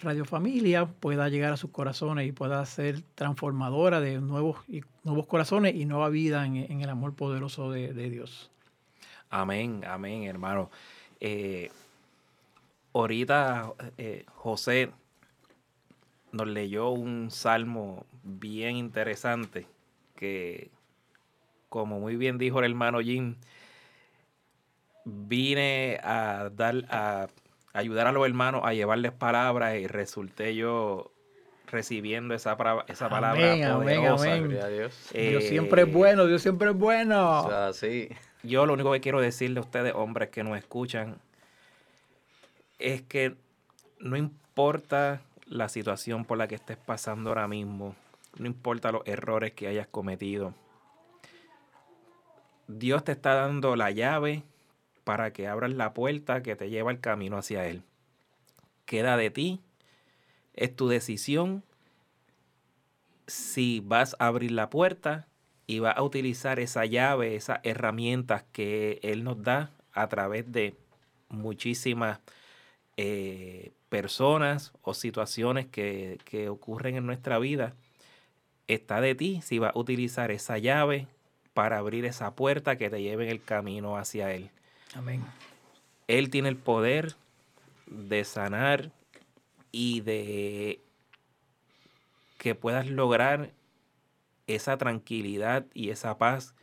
Radio 0.00 0.24
Familia 0.24 0.86
pueda 0.86 1.28
llegar 1.28 1.52
a 1.52 1.56
sus 1.56 1.70
corazones 1.70 2.26
y 2.28 2.32
pueda 2.32 2.64
ser 2.64 3.02
transformadora 3.14 4.00
de 4.00 4.20
nuevos, 4.20 4.58
y, 4.68 4.82
nuevos 5.02 5.26
corazones 5.26 5.74
y 5.74 5.84
nueva 5.84 6.08
vida 6.08 6.46
en, 6.46 6.80
el 6.80 6.88
amor 6.88 7.14
poderoso 7.14 7.70
de, 7.72 7.92
Dios. 7.92 8.50
Amén, 9.30 9.82
amén, 9.86 10.24
hermano. 10.24 10.70
Eh, 11.20 11.70
ahorita 12.94 13.72
eh, 13.98 14.24
José 14.34 14.90
nos 16.32 16.48
leyó 16.48 16.90
un 16.90 17.30
salmo 17.30 18.06
bien 18.22 18.76
interesante 18.76 19.66
que, 20.16 20.70
como 21.68 22.00
muy 22.00 22.16
bien 22.16 22.38
dijo 22.38 22.58
el 22.58 22.70
hermano 22.70 23.00
Jim, 23.00 23.36
vine 25.04 25.98
a 26.02 26.50
dar 26.54 26.84
a 26.88 27.28
ayudar 27.72 28.06
a 28.06 28.12
los 28.12 28.26
hermanos 28.26 28.62
a 28.64 28.74
llevarles 28.74 29.12
palabras 29.12 29.78
y 29.78 29.86
resulté 29.86 30.54
yo 30.54 31.10
recibiendo 31.72 32.34
esa, 32.34 32.56
esa 32.86 33.08
palabra 33.08 33.52
amén, 33.52 33.64
Amén, 33.64 34.48
Dios. 34.48 35.10
Eh, 35.12 35.30
Dios 35.30 35.44
siempre 35.44 35.82
es 35.82 35.92
bueno, 35.92 36.26
Dios 36.26 36.42
siempre 36.42 36.70
es 36.70 36.76
bueno. 36.76 37.72
Yo 38.42 38.66
lo 38.66 38.74
único 38.74 38.92
que 38.92 39.00
quiero 39.00 39.20
decirle 39.20 39.58
a 39.58 39.62
ustedes, 39.62 39.94
hombres 39.94 40.28
que 40.28 40.44
nos 40.44 40.58
escuchan, 40.58 41.16
es 42.78 43.02
que 43.02 43.36
no 44.00 44.16
importa 44.16 45.22
la 45.52 45.68
situación 45.68 46.24
por 46.24 46.38
la 46.38 46.48
que 46.48 46.54
estés 46.54 46.78
pasando 46.78 47.30
ahora 47.30 47.46
mismo, 47.46 47.94
no 48.38 48.46
importa 48.46 48.90
los 48.90 49.02
errores 49.06 49.52
que 49.52 49.68
hayas 49.68 49.86
cometido. 49.86 50.54
Dios 52.68 53.04
te 53.04 53.12
está 53.12 53.34
dando 53.34 53.76
la 53.76 53.90
llave 53.90 54.44
para 55.04 55.32
que 55.34 55.48
abras 55.48 55.72
la 55.72 55.92
puerta 55.92 56.42
que 56.42 56.56
te 56.56 56.70
lleva 56.70 56.90
el 56.90 57.00
camino 57.00 57.36
hacia 57.36 57.66
Él. 57.66 57.82
Queda 58.86 59.18
de 59.18 59.30
ti, 59.30 59.60
es 60.54 60.74
tu 60.74 60.88
decisión 60.88 61.62
si 63.26 63.80
vas 63.80 64.16
a 64.18 64.28
abrir 64.28 64.52
la 64.52 64.70
puerta 64.70 65.28
y 65.66 65.80
vas 65.80 65.96
a 65.98 66.02
utilizar 66.02 66.60
esa 66.60 66.86
llave, 66.86 67.36
esas 67.36 67.60
herramientas 67.62 68.44
que 68.52 69.00
Él 69.02 69.22
nos 69.22 69.42
da 69.42 69.70
a 69.92 70.08
través 70.08 70.50
de 70.50 70.76
muchísimas 71.28 72.20
eh, 72.96 73.72
personas 73.92 74.72
o 74.80 74.94
situaciones 74.94 75.66
que, 75.66 76.18
que 76.24 76.48
ocurren 76.48 76.96
en 76.96 77.04
nuestra 77.04 77.38
vida, 77.38 77.74
está 78.66 79.02
de 79.02 79.14
ti 79.14 79.42
si 79.42 79.58
vas 79.58 79.76
a 79.76 79.78
utilizar 79.78 80.30
esa 80.30 80.56
llave 80.56 81.08
para 81.52 81.76
abrir 81.76 82.06
esa 82.06 82.34
puerta 82.34 82.76
que 82.78 82.88
te 82.88 83.02
lleve 83.02 83.24
en 83.24 83.30
el 83.30 83.42
camino 83.42 83.98
hacia 83.98 84.32
Él. 84.32 84.48
Amén. 84.94 85.22
Él 86.08 86.30
tiene 86.30 86.48
el 86.48 86.56
poder 86.56 87.16
de 87.86 88.24
sanar 88.24 88.92
y 89.72 90.00
de 90.00 90.80
que 92.38 92.54
puedas 92.54 92.88
lograr 92.88 93.50
esa 94.46 94.78
tranquilidad 94.78 95.66
y 95.74 95.90
esa 95.90 96.16
paz 96.16 96.54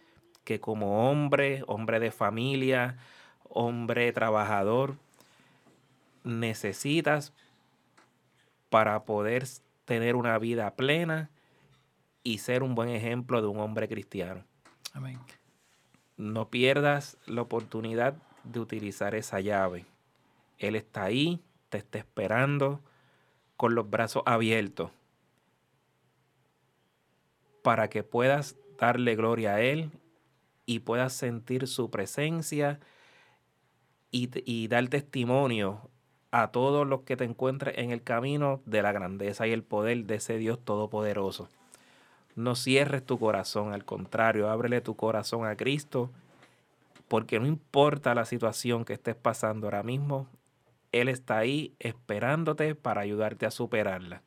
que 0.45 0.59
como 0.59 1.11
hombre, 1.11 1.61
hombre 1.67 1.99
de 1.99 2.09
familia, 2.09 2.97
hombre 3.43 4.11
trabajador, 4.13 4.97
necesitas 6.23 7.33
para 8.69 9.03
poder 9.03 9.45
tener 9.85 10.15
una 10.15 10.37
vida 10.37 10.75
plena 10.75 11.29
y 12.23 12.39
ser 12.39 12.63
un 12.63 12.75
buen 12.75 12.89
ejemplo 12.89 13.41
de 13.41 13.47
un 13.47 13.59
hombre 13.59 13.87
cristiano. 13.87 14.43
Amén. 14.93 15.19
No 16.17 16.49
pierdas 16.49 17.17
la 17.25 17.41
oportunidad 17.41 18.15
de 18.43 18.59
utilizar 18.59 19.15
esa 19.15 19.39
llave. 19.39 19.85
Él 20.57 20.75
está 20.75 21.05
ahí, 21.05 21.41
te 21.69 21.77
está 21.77 21.97
esperando 21.97 22.81
con 23.57 23.75
los 23.75 23.89
brazos 23.89 24.23
abiertos 24.25 24.91
para 27.61 27.89
que 27.89 28.03
puedas 28.03 28.55
darle 28.77 29.15
gloria 29.15 29.55
a 29.55 29.61
Él 29.61 29.91
y 30.65 30.79
puedas 30.79 31.13
sentir 31.13 31.67
su 31.67 31.89
presencia 31.89 32.79
y, 34.11 34.29
y 34.45 34.67
dar 34.67 34.87
testimonio 34.87 35.89
a 36.31 36.51
todos 36.51 36.87
los 36.87 37.01
que 37.01 37.17
te 37.17 37.23
encuentres 37.23 37.77
en 37.77 37.91
el 37.91 38.03
camino 38.03 38.61
de 38.65 38.81
la 38.81 38.91
grandeza 38.91 39.47
y 39.47 39.51
el 39.51 39.63
poder 39.63 40.05
de 40.05 40.15
ese 40.15 40.37
Dios 40.37 40.59
todopoderoso. 40.63 41.49
No 42.35 42.55
cierres 42.55 43.05
tu 43.05 43.19
corazón, 43.19 43.73
al 43.73 43.85
contrario, 43.85 44.49
ábrele 44.49 44.81
tu 44.81 44.95
corazón 44.95 45.45
a 45.45 45.55
Cristo, 45.55 46.09
porque 47.07 47.39
no 47.39 47.47
importa 47.47 48.15
la 48.15 48.25
situación 48.25 48.85
que 48.85 48.93
estés 48.93 49.15
pasando 49.15 49.67
ahora 49.67 49.83
mismo, 49.83 50.27
Él 50.91 51.09
está 51.09 51.37
ahí 51.39 51.73
esperándote 51.79 52.75
para 52.75 53.01
ayudarte 53.01 53.45
a 53.45 53.51
superarla. 53.51 54.21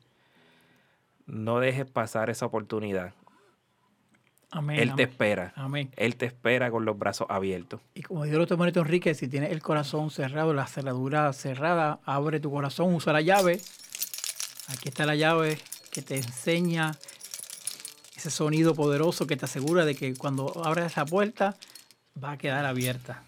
No 1.27 1.61
dejes 1.61 1.87
pasar 1.87 2.29
esa 2.29 2.47
oportunidad. 2.47 3.15
Él 4.75 4.95
te 4.95 5.05
espera. 5.05 5.53
Amén. 5.57 5.91
Él 5.97 6.17
te 6.17 6.27
espera 6.27 6.71
con 6.71 6.85
los 6.85 6.99
brazos 6.99 7.27
abiertos. 7.31 7.81
Y 7.95 8.03
como 8.03 8.25
dijo 8.25 8.37
el 8.37 8.43
otro 8.43 8.59
Monito 8.59 8.81
Enrique, 8.81 9.15
si 9.15 9.29
tienes 9.29 9.51
el 9.51 9.63
corazón 9.63 10.11
cerrado, 10.11 10.53
la 10.53 10.67
cerradura 10.67 11.33
cerrada, 11.33 12.01
abre 12.05 12.39
tu 12.39 12.51
corazón, 12.51 12.95
usa 12.95 13.13
la 13.13 13.23
llave. 13.23 13.61
Aquí 14.69 14.89
está 14.89 15.07
la 15.07 15.15
llave 15.15 15.59
que 15.91 16.03
te 16.03 16.17
enseña 16.17 16.93
ese 18.15 18.31
sonido 18.31 18.75
poderoso 18.75 19.27
que 19.27 19.37
te 19.37 19.47
asegura 19.47 19.85
de 19.85 19.95
que 19.95 20.15
cuando 20.15 20.63
abres 20.65 20.87
esa 20.87 21.07
puerta 21.07 21.57
va 22.23 22.33
a 22.33 22.39
quedar 22.39 22.65
abierta. 22.67 23.23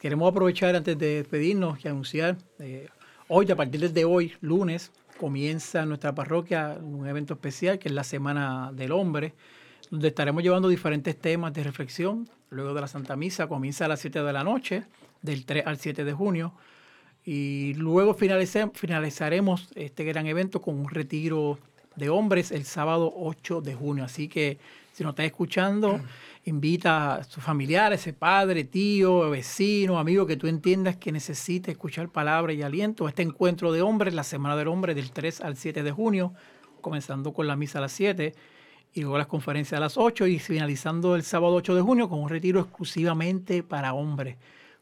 Queremos 0.00 0.30
aprovechar 0.30 0.74
antes 0.74 0.98
de 0.98 1.16
despedirnos 1.16 1.84
y 1.84 1.88
anunciar, 1.88 2.36
eh, 2.58 2.88
hoy, 3.28 3.50
a 3.50 3.56
partir 3.56 3.90
de 3.90 4.04
hoy, 4.04 4.34
lunes, 4.40 4.92
comienza 5.18 5.82
en 5.82 5.88
nuestra 5.88 6.14
parroquia 6.14 6.76
un 6.80 7.06
evento 7.06 7.34
especial 7.34 7.78
que 7.78 7.88
es 7.88 7.94
la 7.94 8.04
Semana 8.04 8.70
del 8.72 8.92
Hombre 8.92 9.34
donde 9.90 10.08
estaremos 10.08 10.42
llevando 10.42 10.68
diferentes 10.68 11.16
temas 11.16 11.52
de 11.52 11.62
reflexión. 11.62 12.28
Luego 12.50 12.74
de 12.74 12.80
la 12.80 12.88
Santa 12.88 13.16
Misa 13.16 13.46
comienza 13.46 13.84
a 13.84 13.88
las 13.88 14.00
7 14.00 14.22
de 14.22 14.32
la 14.32 14.44
noche, 14.44 14.84
del 15.22 15.44
3 15.44 15.66
al 15.66 15.78
7 15.78 16.04
de 16.04 16.12
junio. 16.12 16.52
Y 17.24 17.74
luego 17.74 18.14
finalizaremos 18.14 19.68
este 19.74 20.04
gran 20.04 20.26
evento 20.26 20.60
con 20.60 20.78
un 20.78 20.88
retiro 20.88 21.58
de 21.96 22.08
hombres 22.08 22.52
el 22.52 22.64
sábado 22.64 23.12
8 23.16 23.62
de 23.62 23.74
junio. 23.74 24.04
Así 24.04 24.28
que 24.28 24.58
si 24.92 25.02
nos 25.02 25.10
estás 25.10 25.26
escuchando, 25.26 26.00
invita 26.44 27.16
a 27.16 27.24
sus 27.24 27.42
familiares, 27.42 28.00
ese 28.00 28.12
padre, 28.12 28.64
tío, 28.64 29.28
vecino, 29.28 29.98
amigo 29.98 30.26
que 30.26 30.36
tú 30.36 30.46
entiendas 30.46 30.96
que 30.96 31.10
necesita 31.10 31.70
escuchar 31.70 32.08
palabra 32.08 32.52
y 32.52 32.62
aliento. 32.62 33.08
Este 33.08 33.22
encuentro 33.22 33.72
de 33.72 33.82
hombres, 33.82 34.14
la 34.14 34.24
Semana 34.24 34.56
del 34.56 34.68
Hombre, 34.68 34.94
del 34.94 35.10
3 35.10 35.40
al 35.40 35.56
7 35.56 35.82
de 35.82 35.90
junio, 35.90 36.32
comenzando 36.80 37.32
con 37.32 37.46
la 37.46 37.56
misa 37.56 37.78
a 37.78 37.82
las 37.82 37.92
7 37.92 38.34
y 38.96 39.02
luego 39.02 39.18
las 39.18 39.26
conferencias 39.26 39.76
a 39.76 39.80
las 39.80 39.98
8 39.98 40.26
y 40.26 40.38
finalizando 40.38 41.16
el 41.16 41.22
sábado 41.22 41.54
8 41.56 41.74
de 41.74 41.82
junio 41.82 42.08
con 42.08 42.18
un 42.18 42.30
retiro 42.30 42.60
exclusivamente 42.60 43.62
para 43.62 43.92
hombres, 43.92 44.38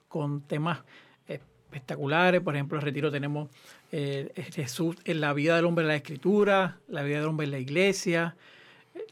con 0.06 0.42
temas 0.42 0.78
espectaculares. 1.26 2.40
Por 2.40 2.54
ejemplo, 2.54 2.78
el 2.78 2.84
retiro 2.84 3.10
tenemos 3.10 3.50
eh, 3.90 4.32
Jesús 4.54 4.94
en 5.04 5.20
la 5.20 5.32
vida 5.32 5.56
del 5.56 5.64
hombre 5.64 5.82
en 5.82 5.88
la 5.88 5.96
escritura, 5.96 6.78
la 6.86 7.02
vida 7.02 7.18
del 7.18 7.26
hombre 7.26 7.46
en 7.46 7.50
la 7.50 7.58
iglesia, 7.58 8.36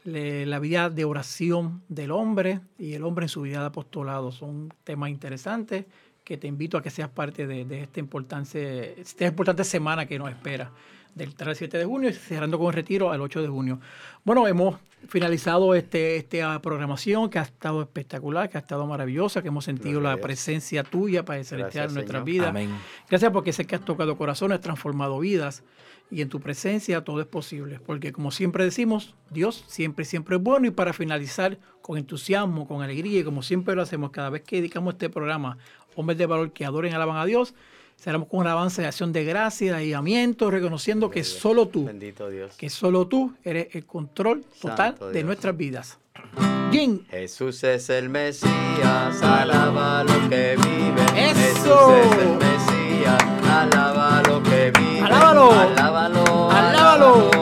la 0.05 0.59
vida 0.59 0.89
de 0.89 1.03
oración 1.03 1.83
del 1.89 2.11
hombre 2.11 2.61
y 2.79 2.93
el 2.93 3.03
hombre 3.03 3.25
en 3.25 3.29
su 3.29 3.41
vida 3.41 3.59
de 3.59 3.65
apostolado. 3.65 4.31
Son 4.31 4.73
temas 4.85 5.09
interesantes 5.09 5.83
que 6.23 6.37
te 6.37 6.47
invito 6.47 6.77
a 6.77 6.81
que 6.81 6.89
seas 6.89 7.09
parte 7.09 7.45
de, 7.45 7.81
esta, 7.81 7.99
importante, 7.99 9.01
esta 9.01 9.25
importante 9.25 9.65
semana 9.65 10.05
que 10.05 10.17
nos 10.17 10.29
espera 10.29 10.71
del 11.13 11.35
3 11.35 11.49
al 11.49 11.55
7 11.57 11.77
de 11.77 11.85
junio 11.85 12.09
y 12.09 12.13
cerrando 12.13 12.57
con 12.57 12.67
el 12.67 12.73
retiro 12.73 13.11
al 13.11 13.19
8 13.19 13.41
de 13.41 13.47
junio. 13.49 13.79
Bueno, 14.23 14.47
hemos 14.47 14.79
finalizado 15.07 15.75
este, 15.75 16.17
esta 16.17 16.61
programación 16.61 17.29
que 17.29 17.39
ha 17.39 17.43
estado 17.43 17.81
espectacular, 17.81 18.49
que 18.49 18.57
ha 18.57 18.61
estado 18.61 18.85
maravillosa, 18.85 19.41
que 19.41 19.49
hemos 19.49 19.65
sentido 19.65 20.01
la 20.01 20.17
presencia 20.17 20.83
tuya 20.83 21.25
para 21.25 21.43
celestial 21.43 21.89
en 21.89 21.93
nuestras 21.95 22.23
vidas. 22.23 22.49
Amén. 22.49 22.69
Gracias 23.09 23.31
porque 23.31 23.53
sé 23.53 23.65
que 23.65 23.75
has 23.75 23.85
tocado 23.85 24.17
corazones, 24.17 24.61
transformado 24.61 25.19
vidas 25.19 25.63
y 26.09 26.21
en 26.21 26.29
tu 26.29 26.39
presencia 26.39 27.03
todo 27.03 27.21
es 27.21 27.27
posible. 27.27 27.79
Porque 27.85 28.11
como 28.11 28.31
siempre 28.31 28.63
decimos, 28.63 29.15
Dios 29.29 29.63
siempre, 29.67 30.05
siempre 30.05 30.37
es 30.37 30.41
bueno 30.41 30.67
y 30.67 30.71
para 30.71 30.93
finalizar 30.93 31.57
con 31.81 31.97
entusiasmo, 31.97 32.67
con 32.67 32.81
alegría 32.81 33.19
y 33.19 33.23
como 33.23 33.41
siempre 33.41 33.75
lo 33.75 33.81
hacemos 33.81 34.11
cada 34.11 34.29
vez 34.29 34.43
que 34.43 34.57
dedicamos 34.57 34.93
este 34.93 35.09
programa, 35.09 35.57
hombres 35.95 36.17
de 36.17 36.25
valor 36.25 36.53
que 36.53 36.65
adoren 36.65 36.91
y 36.91 36.95
alaban 36.95 37.17
a 37.17 37.25
Dios, 37.25 37.53
Cerramos 38.03 38.27
con 38.27 38.41
un 38.41 38.47
avance 38.47 38.81
de 38.81 38.89
acción 38.89 39.13
de 39.13 39.23
gracia, 39.23 39.77
de 39.77 39.85
guiamiento, 39.85 40.51
reconociendo 40.51 41.09
que 41.09 41.23
solo 41.23 41.69
tú, 41.69 41.85
Bendito 41.85 42.27
Dios. 42.29 42.53
que 42.57 42.69
solo 42.69 43.07
tú 43.07 43.33
eres 43.45 43.73
el 43.73 43.85
control 43.85 44.43
total 44.61 44.97
de 45.13 45.23
nuestras 45.23 45.55
vidas. 45.55 45.97
Jin, 46.69 47.05
Jesús 47.09 47.63
es 47.63 47.89
el 47.89 48.09
Mesías, 48.09 49.21
alaba 49.21 50.03
lo 50.03 50.29
que 50.29 50.57
vive. 50.57 51.29
¡Eso! 51.31 51.93
Jesús 51.93 52.11
es 52.11 52.17
el 52.23 52.35
Mesías, 52.35 53.23
alaba 53.49 54.21
lo 54.27 54.43
que 54.43 54.73
vive. 54.77 54.99
¡Alábalo! 54.99 55.51
Alábalo, 55.53 56.51
¡Alábalo! 56.51 57.32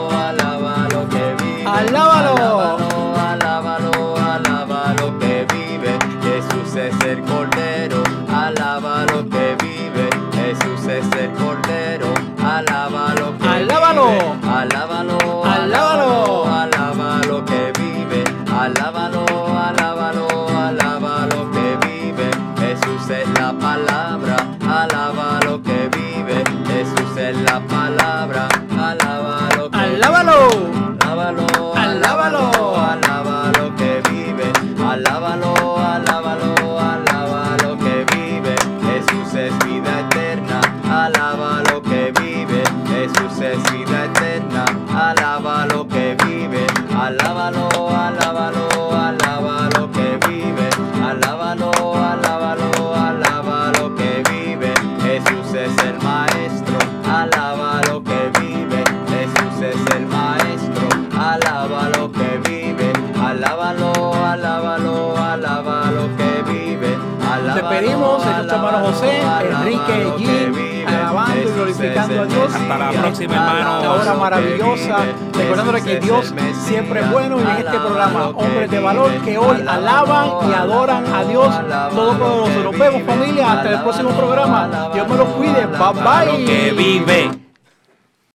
Próxima, 73.02 73.34
hermano. 73.34 73.76
Esta 73.76 73.92
hora 73.92 74.14
maravillosa, 74.14 74.96
recordándole 75.32 75.82
que 75.82 76.00
Dios 76.00 76.34
siempre 76.66 77.00
es 77.00 77.10
bueno 77.10 77.38
y 77.38 77.42
en 77.42 77.56
este 77.58 77.78
programa, 77.78 78.28
hombres 78.28 78.70
de 78.70 78.80
valor 78.80 79.10
que 79.24 79.38
hoy 79.38 79.56
alaban 79.66 80.50
y 80.50 80.54
adoran 80.54 81.04
a 81.14 81.24
Dios 81.24 81.54
Todopoderoso. 81.94 82.62
Nos 82.62 82.78
vemos 82.78 83.02
familia, 83.02 83.52
hasta 83.52 83.70
el 83.70 83.82
próximo 83.82 84.10
programa. 84.10 84.90
Dios 84.94 85.08
me 85.08 85.16
los 85.16 85.28
cuide. 85.30 85.66
Bye 85.66 86.02
bye. 86.02 86.44
Que 86.44 86.72
vive. 86.72 87.41